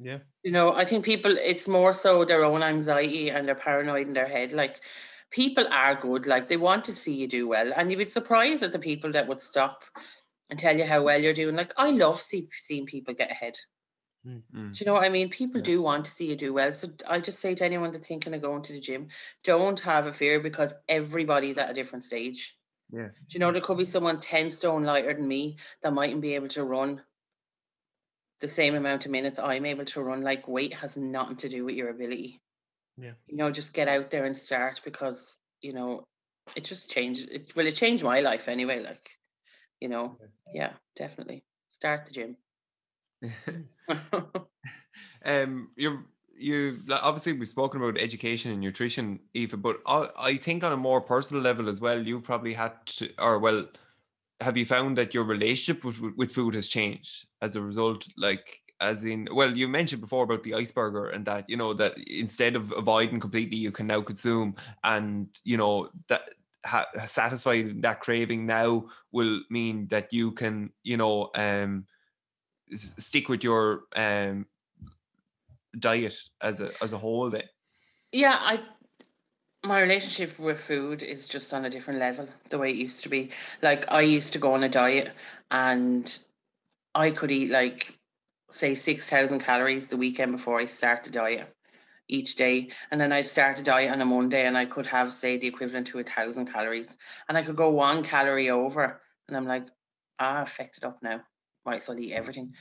[0.00, 0.18] Yeah.
[0.42, 4.14] You know, I think people it's more so their own anxiety and they're paranoid in
[4.14, 4.52] their head.
[4.52, 4.82] Like
[5.30, 7.72] people are good, like they want to see you do well.
[7.74, 9.84] And you'd be surprised at the people that would stop
[10.50, 11.56] and tell you how well you're doing.
[11.56, 13.58] Like I love see, seeing people get ahead.
[14.26, 14.42] Mm.
[14.52, 15.28] Do you know what I mean?
[15.30, 15.64] People Yeah.
[15.64, 16.72] do want to see you do well.
[16.72, 19.08] So I just say to anyone that's thinking of going to the gym,
[19.44, 22.55] don't have a fear because everybody's at a different stage.
[22.92, 23.08] Yeah.
[23.08, 26.34] Do you know there could be someone 10 stone lighter than me that mightn't be
[26.34, 27.02] able to run
[28.40, 30.22] the same amount of minutes I'm able to run.
[30.22, 32.40] Like weight has nothing to do with your ability.
[32.98, 33.12] Yeah.
[33.26, 36.04] You know, just get out there and start because, you know,
[36.54, 38.82] it just changed it well, it changed my life anyway.
[38.82, 39.10] Like,
[39.80, 40.16] you know,
[40.54, 41.44] yeah, definitely.
[41.68, 42.36] Start the gym.
[45.24, 46.04] um, you're
[46.38, 50.72] you like, obviously we've spoken about education and nutrition, Aoife, but I, I think on
[50.72, 53.66] a more personal level as well, you've probably had to, or well,
[54.40, 58.06] have you found that your relationship with with food has changed as a result?
[58.16, 61.96] Like, as in, well, you mentioned before about the iceberger and that you know that
[62.06, 66.30] instead of avoiding completely, you can now consume, and you know that
[66.64, 71.86] ha- satisfying that craving now will mean that you can, you know, um,
[72.76, 74.46] stick with your um
[75.78, 77.42] diet as a as a whole then
[78.12, 78.60] yeah, I
[79.64, 83.08] my relationship with food is just on a different level the way it used to
[83.08, 83.30] be.
[83.62, 85.12] Like I used to go on a diet
[85.50, 86.18] and
[86.94, 87.98] I could eat like
[88.50, 91.52] say 6,000 calories the weekend before I start the diet
[92.08, 92.68] each day.
[92.90, 95.48] And then I'd start a diet on a Monday and I could have, say, the
[95.48, 96.96] equivalent to a thousand calories.
[97.28, 99.02] And I could go one calorie over.
[99.26, 99.66] And I'm like,
[100.20, 101.22] ah, affected up now.
[101.64, 102.54] Might as well eat everything.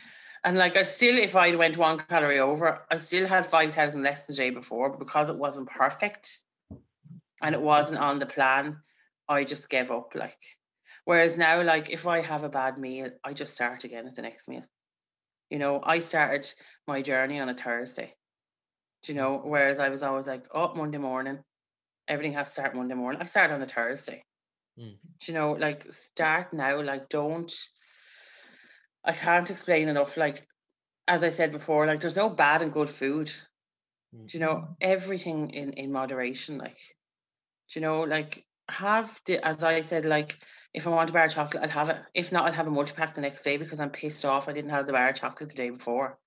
[0.46, 4.28] And like I still, if I went one calorie over, I still had 5,000 less
[4.28, 6.38] the day before, but because it wasn't perfect
[7.42, 8.78] and it wasn't on the plan,
[9.28, 10.14] I just gave up.
[10.14, 10.38] Like,
[11.04, 14.22] whereas now, like if I have a bad meal, I just start again at the
[14.22, 14.64] next meal.
[15.50, 16.54] You know, I started
[16.88, 18.14] my journey on a Thursday.
[19.02, 19.42] Do you know?
[19.44, 21.40] Whereas I was always like, oh, Monday morning,
[22.08, 23.20] everything has to start Monday morning.
[23.20, 24.24] I start on a Thursday.
[24.80, 24.98] Mm.
[25.22, 27.52] Do you know, like start now, like don't
[29.06, 30.18] I can't explain enough.
[30.18, 30.48] Like
[31.08, 33.32] as I said before, like there's no bad and good food.
[34.16, 34.30] Mm.
[34.30, 36.78] Do you know, everything in, in moderation, like
[37.70, 40.40] do you know, like have the as I said, like
[40.74, 41.98] if I want a bar of chocolate, I'll have it.
[42.14, 44.72] If not, I'll have a multi-pack the next day because I'm pissed off I didn't
[44.72, 46.18] have the bar of chocolate the day before.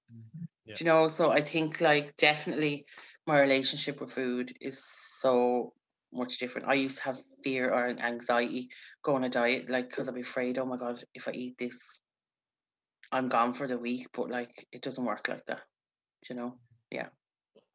[0.65, 0.75] Yeah.
[0.77, 1.09] Do you know?
[1.09, 2.87] So I think like definitely
[3.27, 5.75] my relationship with food is so
[6.13, 6.69] much different.
[6.69, 8.71] I used to have fear or anxiety
[9.03, 11.59] going on a diet, like because I'd be afraid, oh my god, if I eat
[11.59, 12.01] this,
[13.13, 14.09] I'm gone for the week.
[14.13, 15.61] But like it doesn't work like that.
[16.29, 16.55] You know?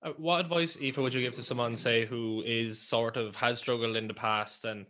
[0.04, 3.58] Uh, what advice, Aoife, would you give to someone, say, who is sort of has
[3.58, 4.86] struggled in the past and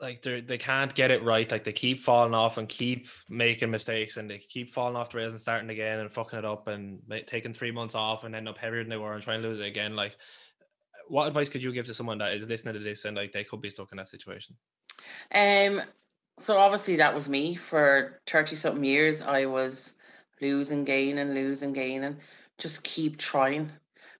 [0.00, 3.70] like they they can't get it right, like they keep falling off and keep making
[3.70, 6.66] mistakes and they keep falling off the rails and starting again and fucking it up
[6.66, 9.40] and ma- taking three months off and end up heavier than they were and trying
[9.40, 9.94] to lose it again?
[9.94, 10.16] Like,
[11.06, 13.44] what advice could you give to someone that is listening to this and like they
[13.44, 14.56] could be stuck in that situation?
[15.32, 15.80] Um,
[16.38, 19.22] so obviously that was me for 30 something years.
[19.22, 19.94] I was
[20.40, 22.16] losing, gaining, losing, gaining.
[22.58, 23.70] Just keep trying.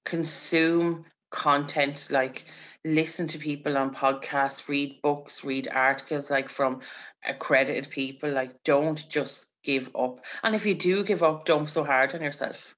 [0.04, 2.44] Consume content, like
[2.84, 6.80] listen to people on podcasts, read books, read articles like from
[7.24, 8.30] accredited people.
[8.30, 10.20] Like don't just give up.
[10.44, 12.76] And if you do give up, don't so hard on yourself.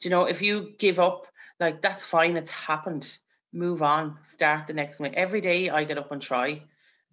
[0.00, 1.26] Do you know, if you give up,
[1.58, 3.16] like that's fine, it's happened.
[3.52, 5.14] Move on, start the next one.
[5.14, 6.62] Every day I get up and try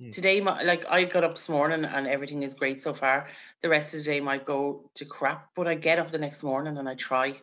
[0.02, 0.12] Mm.
[0.12, 3.28] today my, like i got up this morning and everything is great so far
[3.62, 6.44] the rest of the day might go to crap but i get up the next
[6.44, 7.40] morning and i try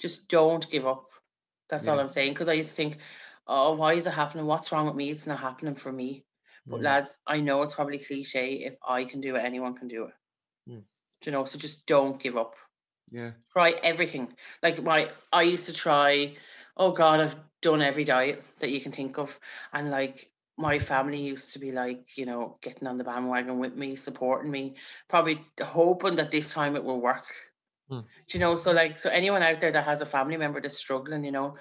[0.00, 1.10] just don't give up
[1.68, 2.96] that's all i'm saying because i used to think
[3.46, 6.24] oh why is it happening what's wrong with me it's not happening for me
[6.66, 6.84] but Mm.
[6.84, 10.14] lads i know it's probably cliche if i can do it anyone can do it
[10.68, 10.82] Mm.
[11.20, 12.56] Do you know so just don't give up
[13.12, 14.34] yeah try everything.
[14.62, 16.34] Like my, I used to try.
[16.76, 19.38] Oh God, I've done every diet that you can think of,
[19.72, 20.31] and like
[20.62, 24.50] my family used to be like, you know, getting on the bandwagon with me, supporting
[24.50, 24.74] me,
[25.08, 27.26] probably hoping that this time it will work.
[28.28, 28.54] Do you know?
[28.54, 31.56] So like, so anyone out there that has a family member that's struggling, you know,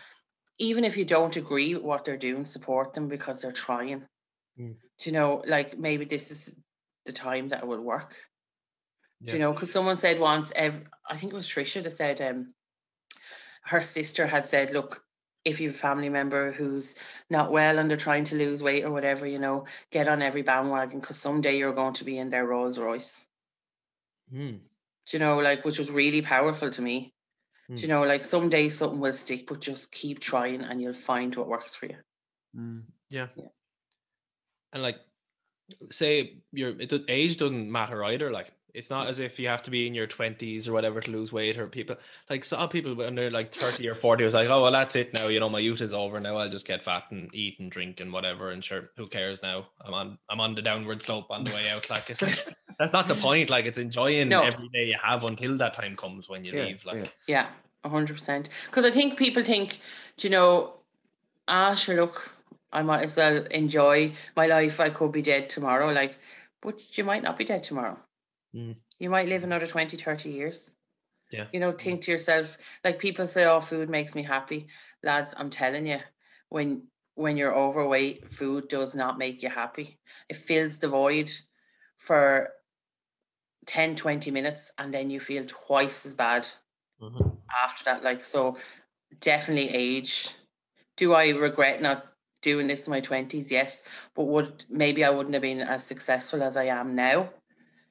[0.59, 4.05] even if you don't agree with what they're doing, support them because they're trying.
[4.99, 5.43] Do you know?
[5.45, 6.53] Like maybe this is
[7.05, 8.15] the time that it will work.
[9.25, 9.33] Do Yeah.
[9.33, 12.53] you know, because someone said once, ev- I think it was Trisha that said um,
[13.63, 15.03] her sister had said, look,
[15.43, 16.95] if you have a family member who's
[17.29, 20.43] not well and they're trying to lose weight or whatever, you know, get on every
[20.43, 23.25] bandwagon because someday you're going to be in their Rolls Royce.
[24.29, 24.57] Hmm.
[25.07, 27.13] Do you know, like which was really powerful to me.
[27.69, 27.81] Do Mm.
[27.81, 31.47] you know, like someday something will stick, but just keep trying and you'll find what
[31.47, 31.97] works for you.
[32.55, 32.83] Mm.
[33.09, 33.27] Yeah.
[33.35, 33.47] Yeah.
[34.73, 34.99] And like,
[35.89, 36.75] say your
[37.07, 38.31] age doesn't matter either.
[38.31, 41.11] Like, it's not as if you have to be in your twenties or whatever to
[41.11, 41.57] lose weight.
[41.57, 41.95] Or people
[42.29, 45.13] like some people when they're like thirty or forty was like, oh well, that's it
[45.13, 45.27] now.
[45.27, 46.37] You know, my youth is over now.
[46.37, 48.51] I'll just get fat and eat and drink and whatever.
[48.51, 49.67] And sure, who cares now?
[49.85, 51.89] I'm on I'm on the downward slope on the way out.
[51.89, 53.49] Like, it's like that's not the point.
[53.49, 54.43] Like, it's enjoying No.
[54.43, 56.85] every day you have until that time comes when you Yeah, leave.
[56.85, 57.07] Like, yeah.
[57.27, 57.47] Yeah,
[57.83, 58.49] a hundred percent.
[58.67, 59.79] Because I think people think,
[60.17, 60.73] do you know,
[61.47, 62.33] ah, sure, look,
[62.71, 64.79] I might as well enjoy my life.
[64.79, 65.91] I could be dead tomorrow.
[65.91, 66.17] Like,
[66.61, 67.97] but you might not be dead tomorrow.
[68.55, 68.75] Mm.
[68.99, 70.73] You might live another 20, 30 years.
[71.31, 71.47] Yeah.
[71.53, 74.67] You know, think to yourself, like people say, oh, food makes me happy.
[75.03, 75.99] Lads, I'm telling you,
[76.49, 79.99] when when you're overweight, food does not make you happy.
[80.29, 81.31] It fills the void
[81.97, 82.49] for
[83.65, 86.47] 10, 20 minutes, and then you feel twice as bad
[87.01, 87.37] Mhm.
[87.63, 88.03] after that.
[88.03, 88.57] Like, so
[89.19, 90.29] definitely age.
[90.97, 93.51] Do I regret not doing this in my 20s?
[93.51, 93.83] Yes.
[94.15, 97.29] But would maybe I wouldn't have been as successful as I am now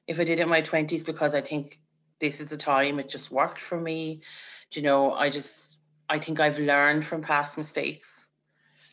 [0.07, 1.79] if I did it in my 20s because I think
[2.19, 4.21] this is the time it just worked for me.
[4.69, 5.77] Do you know, I just
[6.09, 8.27] I think I've learned from past mistakes.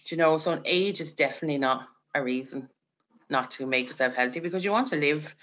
[0.06, 2.68] Do you know, so an age is definitely not a reason
[3.30, 5.34] not to make yourself healthy because you want to live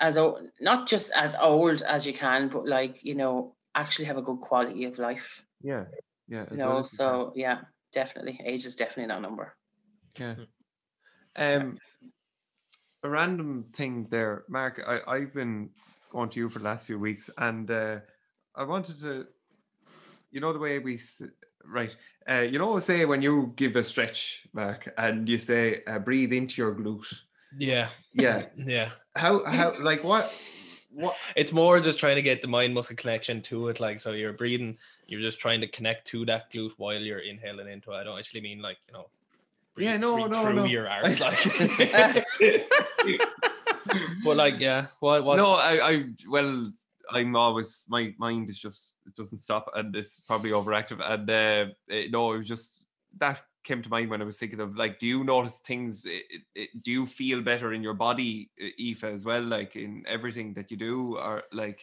[0.00, 4.16] as old, not just as old as you can, but like, you know, actually have
[4.16, 5.44] a good quality of life.
[5.62, 5.84] Yeah.
[6.28, 6.46] Yeah.
[6.50, 7.06] You know, well as you can.
[7.06, 7.60] so yeah,
[7.92, 8.40] definitely.
[8.44, 9.56] Age is definitely not a number.
[10.18, 10.34] Yeah.
[11.36, 11.60] Mm.
[11.60, 11.78] Um,
[13.02, 14.82] a random thing there, Mark.
[14.86, 15.70] I I've been
[16.10, 17.98] going to you for the last few weeks, and uh,
[18.54, 19.26] I wanted to,
[20.30, 21.00] you know, the way we
[21.64, 21.94] right.
[22.28, 26.32] Uh, you know, say when you give a stretch, Mark, and you say uh, breathe
[26.32, 27.14] into your glute.
[27.56, 27.88] Yeah.
[28.12, 28.46] Yeah.
[28.56, 28.90] Yeah.
[29.16, 30.32] How how like what
[30.90, 34.12] what it's more just trying to get the mind muscle connection to it like so
[34.12, 37.96] you're breathing you're just trying to connect to that glute while you're inhaling into it
[37.96, 39.06] i don't actually mean like you know
[39.80, 40.64] Yeah, no, no, through no.
[40.64, 42.24] your arse like
[44.24, 46.66] but like yeah what what no, I, I well,
[47.10, 51.00] I'm always my mind is just it doesn't stop, and it's probably overactive.
[51.02, 52.84] And uh, it, no, it was just
[53.18, 56.04] that came to mind when I was thinking of like, do you notice things?
[56.06, 59.76] It, it, it- do you feel better in your body, uh, Aoife, as well, like
[59.76, 61.80] in everything that you do, or like?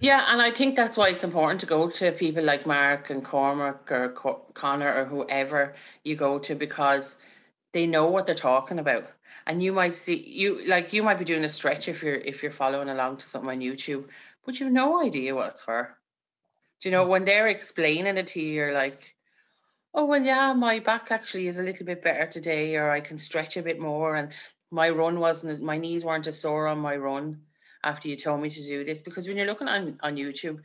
[0.00, 3.24] Yeah, and I think that's why it's important to go to people like Mark and
[3.24, 7.16] Cormac or Co- Connor or whoever you go to because
[7.76, 9.06] they know what they're talking about.
[9.46, 12.42] And you might see you like you might be doing a stretch if you're if
[12.42, 14.06] you're following along to something on YouTube,
[14.46, 15.94] but you've no idea what it's for.
[16.80, 17.08] Do you know mm.
[17.08, 19.14] when they're explaining it to you, you're like,
[19.92, 23.18] oh well, yeah, my back actually is a little bit better today, or I can
[23.18, 24.32] stretch a bit more, and
[24.70, 27.42] my run wasn't my knees weren't as sore on my run
[27.84, 30.60] after you told me to do this because when you're looking on on YouTube,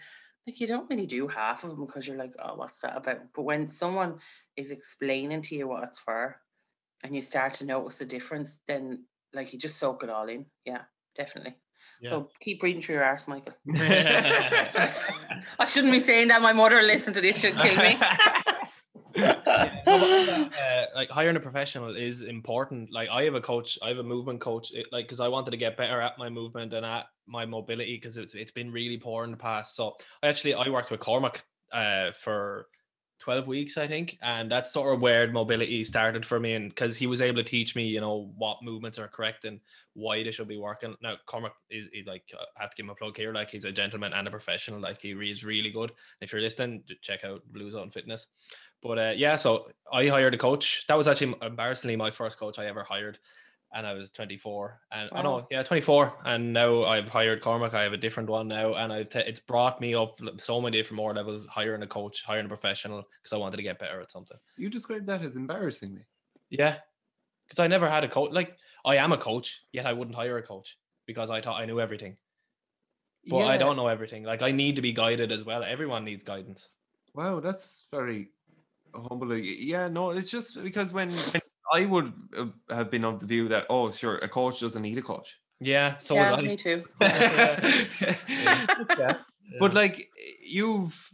[0.48, 3.34] like you don't really do half of them because you're like, oh, what's that about?
[3.36, 4.20] But when someone
[4.56, 6.40] is explaining to you what it's for,
[7.04, 10.46] and you start to notice the difference, then like you just soak it all in.
[10.66, 10.82] Yeah,
[11.16, 11.56] definitely.
[12.04, 13.54] So keep breathing through your arse, Michael.
[13.76, 14.92] I
[15.68, 16.42] shouldn't be saying that.
[16.42, 17.38] My mother will listen to this.
[17.38, 17.98] She'll kill me.
[19.14, 22.92] Yeah, no, uh, like hiring a professional is important.
[22.92, 24.72] Like I have a coach, I have a movement coach.
[24.72, 27.98] It, like because I wanted to get better at my movement and at my mobility
[27.98, 29.76] because it's it's been really poor in the past.
[29.76, 32.68] So I actually I worked with Cormac uh, for
[33.22, 36.54] twelve weeks, I think, and that's sort of where mobility started for me.
[36.54, 39.60] And because he was able to teach me, you know, what movements are correct and
[39.94, 40.96] why they should be working.
[41.04, 42.24] Now Cormac is, like
[42.58, 43.32] I have to give him a plug here.
[43.32, 44.80] Like he's a gentleman and a professional.
[44.80, 45.92] Like he re- is really good.
[46.20, 48.28] If you're listening, check out Blue Zone Fitness.
[48.82, 50.86] But uh, yeah, so I hired a coach.
[50.88, 53.20] That was actually embarrassingly my first coach I ever hired,
[53.74, 54.80] and I was 24.
[54.92, 55.48] And oh, I know, Wow.
[55.50, 56.14] yeah, 24.
[56.26, 57.74] And now I've hired Cormac.
[57.74, 60.78] I have a different one now, and I've t- it's brought me up so many
[60.78, 61.48] different more levels.
[61.48, 64.38] Hiring a coach, hiring a professional because I wanted to get better at something.
[64.58, 66.06] You described that as embarrassingly.
[66.50, 66.78] Yeah,
[67.48, 68.32] because I never had a coach.
[68.32, 71.66] Like I am a coach, yet I wouldn't hire a coach because I thought I
[71.66, 72.18] knew everything.
[73.28, 74.24] But I don't know everything.
[74.24, 75.64] Like I need to be guided as well.
[75.64, 76.70] Everyone needs guidance.
[77.14, 78.30] Wow, that's very
[78.96, 79.38] humble.
[79.38, 81.42] Yeah, no, it's just because when, when
[81.72, 84.98] I would uh, have been of the view that oh, sure, a coach doesn't need
[84.98, 85.38] a coach.
[85.60, 86.42] Yeah, so yeah, was I.
[86.42, 86.84] me too.
[89.60, 90.10] But like
[90.42, 91.12] you've,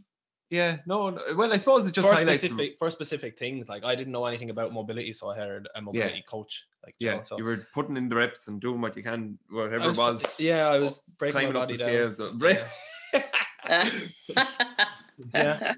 [0.51, 2.41] yeah, no, no, well, I suppose it just for highlights.
[2.41, 3.67] the- specific for specific things.
[3.67, 6.65] Like I didn't know anything about mobility, so I hired a mobility coach.
[6.85, 9.03] Like you yeah, know, so you were putting in the reps and doing what you
[9.03, 12.13] can, I whatever it was, Yeah, I was breaking my climbing up the body down.
[12.13, 13.29] scales.
[13.67, 13.67] Yeah.
[15.33, 15.73] yeah.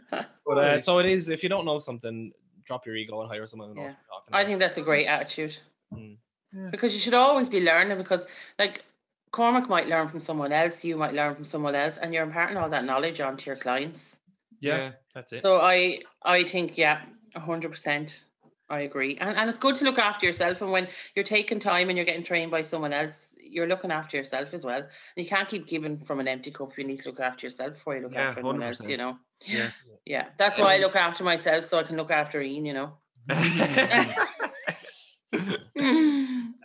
[0.45, 1.30] But uh, so it is.
[1.30, 2.32] If you don't know something,
[2.70, 3.88] drop your ego and hire someone who knows Yeah.
[3.89, 5.57] what you're talking I think that's a great attitude.
[5.93, 6.17] Mm.
[6.53, 6.70] Yeah.
[6.70, 8.28] Because you should always be learning because
[8.59, 8.84] like
[9.32, 12.57] Cormac might learn from someone else, you might learn from someone else, and you're imparting
[12.57, 14.17] all that knowledge onto your clients.
[14.59, 14.91] Yeah, Yeah.
[15.15, 15.41] that's it.
[15.41, 16.01] So I
[16.38, 17.01] I think yeah,
[17.36, 18.26] hundred percent.
[18.70, 20.61] I agree, and and it's good to look after yourself.
[20.61, 24.15] And when you're taking time and you're getting trained by someone else, you're looking after
[24.15, 24.78] yourself as well.
[24.80, 26.78] And you can't keep giving from an empty cup.
[26.78, 28.88] You need to look after yourself before you look Yeah, after anyone else.
[28.88, 29.17] You know.
[29.45, 29.72] Yeah.
[30.05, 32.65] Yeah, that's why I look after myself so I can look after Ian.
[32.65, 32.93] You know.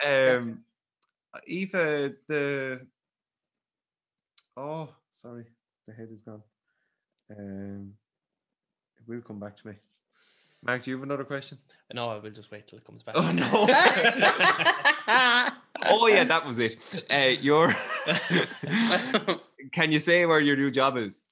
[0.04, 0.64] um,
[1.34, 1.72] Aoife,
[2.28, 2.86] the
[4.56, 5.44] oh, sorry,
[5.86, 6.42] the head is gone.
[7.30, 7.92] Um,
[8.96, 9.74] it will come back to me.
[10.64, 11.58] Mark, do you have another question?
[11.92, 13.16] no, I will just wait till it comes back.
[13.18, 13.44] Oh no!
[15.90, 16.78] oh yeah, that was it.
[17.12, 17.70] Uh, your
[19.72, 21.26] can you say where your new job is?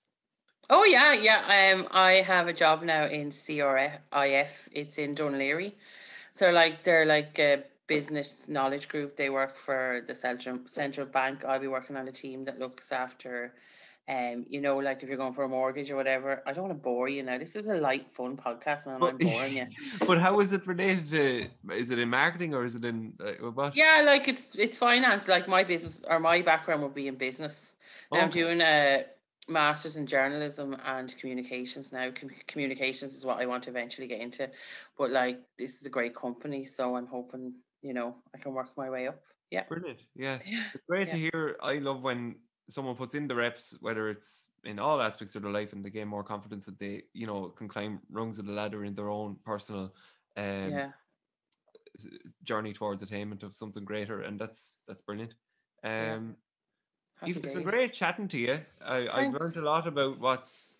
[0.68, 1.72] Oh yeah, yeah.
[1.74, 4.52] Um, I have a job now in CRIF.
[4.70, 5.72] It's in Dún Laoghaire.
[6.34, 9.16] So like they're like a business knowledge group.
[9.16, 11.42] They work for the central central bank.
[11.46, 13.54] I'll be working on a team that looks after,
[14.08, 16.42] um, you know, like if you're going for a mortgage or whatever.
[16.46, 17.38] I don't want to bore you now.
[17.38, 19.66] This is a light, fun podcast, and I'm But- boring you.
[20.06, 21.48] But how is it related to?
[21.74, 23.76] Is it in marketing or is it in uh, what?
[23.76, 25.28] Yeah, like it's it's finance.
[25.28, 27.74] Like my business or my background would be in business.
[28.12, 29.04] Now I'm doing a
[29.48, 32.10] master's in journalism and communications now.
[32.10, 34.50] Com- communications is what I want to eventually get into.
[34.98, 38.76] But like this is a great company, so I'm hoping you know I can work
[38.76, 39.20] my way up.
[39.52, 39.64] Yeah.
[39.68, 40.00] Brilliant.
[40.16, 40.38] Yeah.
[40.46, 40.62] Yeah.
[40.74, 41.56] It's great to hear.
[41.62, 42.36] I love when
[42.72, 45.90] someone puts in the reps, whether it's in all aspects of their life, and they
[45.90, 49.10] gain more confidence that they, you know, can climb rungs of the ladder in their
[49.10, 49.92] own personal
[50.36, 50.88] um, yeah.
[52.44, 55.34] journey towards attainment of something greater, and that's that's brilliant.
[55.84, 56.36] Um,
[57.22, 57.28] Yeah.
[57.28, 58.58] Aoife, it's been great chatting to you.
[58.84, 60.76] I, I've learned a lot about what's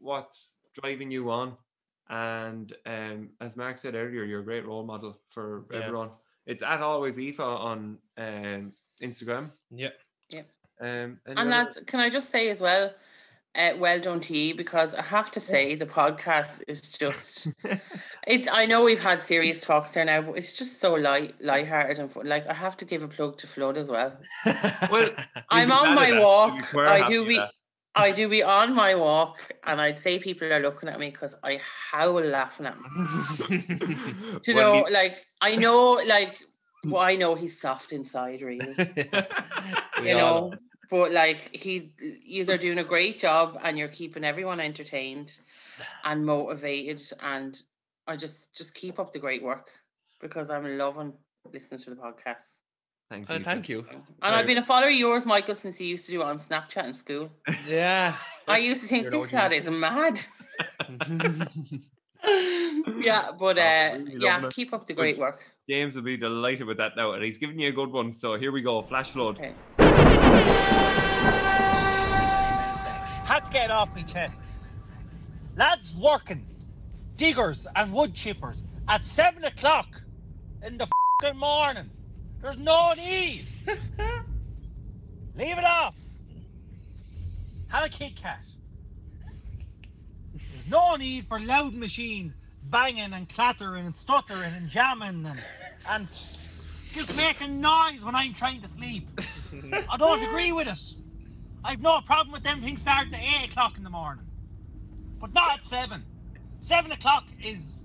[0.00, 1.56] what's driving you on,
[2.08, 5.80] and um, as Mark said earlier, you're a great role model for Yeah.
[5.80, 6.10] everyone.
[6.46, 9.50] It's at always Eva on um, Instagram.
[9.70, 9.90] Yeah.
[10.28, 10.42] Yeah.
[10.80, 12.92] Um, And other- that's can I just say as well,
[13.54, 17.48] uh, well done to you because I have to say the podcast is just
[18.26, 21.98] it's I know we've had serious talks there now, but it's just so light lighthearted
[21.98, 22.26] and fun.
[22.26, 24.16] like I have to give a plug to Flood as well.
[24.90, 25.10] Well,
[25.50, 26.74] I'm on my that, walk.
[26.76, 27.50] I do be that.
[27.96, 31.34] I do be on my walk and I'd say people are looking at me because
[31.42, 31.60] I
[31.90, 34.40] howl laughing at them.
[34.46, 36.40] You know, like I know like
[36.84, 38.76] well, I know he's soft inside really.
[40.02, 40.52] You know.
[40.90, 41.92] But like he
[42.24, 45.38] you are doing a great job and you're keeping everyone entertained
[46.04, 47.60] and motivated and
[48.06, 49.70] I just just keep up the great work
[50.20, 51.12] because I'm loving
[51.52, 52.58] listening to the podcast.
[53.08, 53.86] Thanks, Uh, thank you.
[53.90, 56.24] And Very I've been a follower of yours, Michael, since you used to do it
[56.24, 57.28] on Snapchat in school.
[57.66, 58.14] Yeah.
[58.46, 59.32] I used to think You're this OG.
[59.32, 60.20] lad is mad.
[63.00, 64.52] yeah, but uh, really yeah, it.
[64.52, 65.40] keep up the great work.
[65.68, 68.12] James will be delighted with that now, and he's giving you a good one.
[68.12, 69.38] So here we go, flash flood.
[69.38, 70.09] Okay.
[73.24, 74.40] Had to get it off my chest.
[75.56, 76.46] Lads working,
[77.16, 80.00] diggers and wood chippers at seven o'clock
[80.66, 80.88] in the
[81.22, 81.90] fing morning.
[82.42, 83.46] There's no need.
[85.36, 85.94] Leave it off.
[87.68, 88.44] Have a Kit Kat.
[90.32, 95.40] There's no need for loud machines banging and clattering and stuttering and jamming and,
[95.88, 96.08] and
[96.92, 99.08] just making noise when I'm trying to sleep.
[99.88, 100.80] I don't agree with it.
[101.64, 104.24] I've no problem with them things starting at 8 o'clock in the morning.
[105.20, 106.02] But not at 7.
[106.60, 107.80] 7 o'clock is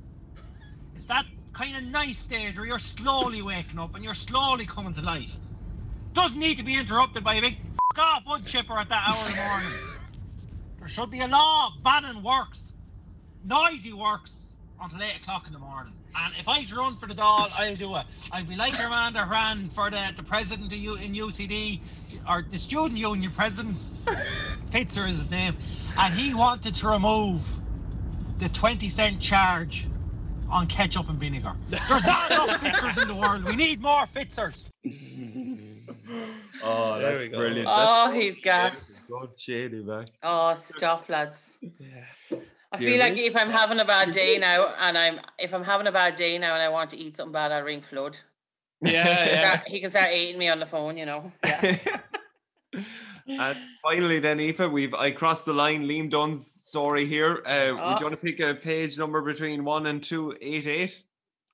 [0.96, 4.94] it's that kind of nice stage where you're slowly waking up and you're slowly coming
[4.94, 5.38] to life.
[6.14, 7.58] Doesn't need to be interrupted by a big
[7.94, 9.80] f- off wood chipper at that hour in the morning.
[10.80, 12.74] There should be a law banning works,
[13.44, 15.94] noisy works, until 8 o'clock in the morning.
[16.18, 18.06] And if I run for the Dáil, I'll do it.
[18.32, 21.82] I'll be like your man that ran for the, the president of U, in UCD,
[22.30, 23.78] or the student union president,
[24.72, 25.58] Fitzer is his name,
[26.00, 27.42] and he wanted to remove
[28.40, 29.88] the 20 cent charge
[30.50, 31.54] on ketchup and vinegar.
[31.70, 33.44] There's not enough Fitzers in the world.
[33.46, 34.68] We need more Fitzers.
[36.64, 37.38] Oh, that's we go.
[37.38, 37.68] brilliant.
[37.70, 39.02] Oh, That's- he's gas.
[39.08, 40.06] Good shady, man.
[40.24, 41.58] Oh, stop, lads.
[41.62, 42.38] Yeah.
[42.76, 45.88] I feel like if I'm having a bad day now, and I'm if I'm having
[45.88, 48.18] a bad day now, and I want to eat something bad, I'll ring Flood.
[48.82, 48.92] Yeah,
[49.26, 49.62] yeah.
[49.68, 51.32] He can start eating me on the phone, you know.
[51.44, 52.00] Yeah.
[53.28, 55.86] and finally, then, Aoife, we've I crossed the line.
[55.88, 57.42] Liam Dunne's story here.
[57.46, 57.98] Uh, Would Oh.
[58.00, 61.04] you want to pick a page number between one and two eight eight?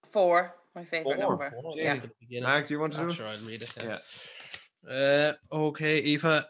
[0.09, 1.51] Four, my favorite Four, number.
[1.61, 1.93] Four, Yeah.
[1.93, 2.43] at the beginning.
[2.49, 3.13] Mark, do you want to I'm do?
[3.13, 3.73] sure I'll read it.
[3.81, 3.97] Yeah.
[4.87, 5.33] Yeah.
[5.53, 6.43] Uh, okay, Aoife.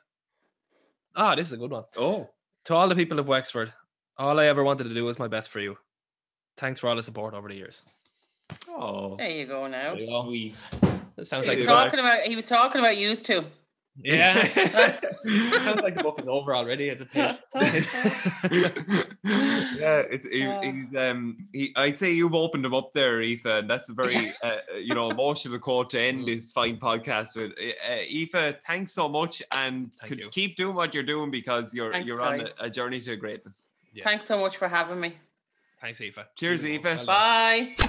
[1.15, 1.83] Ah, this is a good one.
[1.97, 2.29] Oh,
[2.65, 3.73] To all the people of Wexford,
[4.21, 5.77] all I ever wanted to do was my best for you.
[6.57, 7.81] Thanks for all the support over the years.
[8.69, 9.93] oh, There you go now.
[9.95, 10.23] There you go.
[10.23, 10.55] sweet.
[11.15, 11.73] That sounds He like was Good.
[11.73, 13.43] talking about he was talking about used to.
[13.97, 14.47] Yeah.
[14.55, 16.87] it sounds like the book is over already.
[16.87, 17.35] It's a page.
[19.23, 20.61] yeah, it's he, Uh.
[20.61, 24.31] he's um he I'd say you've opened him up there, Aoife, and that's a very
[24.43, 27.51] uh, you know emotional quote to end this fine podcast with.
[27.51, 30.29] Uh, Aoife, thanks so much, and Thank could you.
[30.29, 33.67] keep doing what you're doing because you're Thanks, you're on a, a journey to greatness.
[33.93, 34.03] Yeah.
[34.03, 35.17] Thanks so much for having me.
[35.79, 36.19] Thanks, Aoife.
[36.35, 36.89] Cheers, Eva.
[36.89, 36.97] Aoife.
[36.97, 37.05] Well done.
[37.05, 37.87] Bye.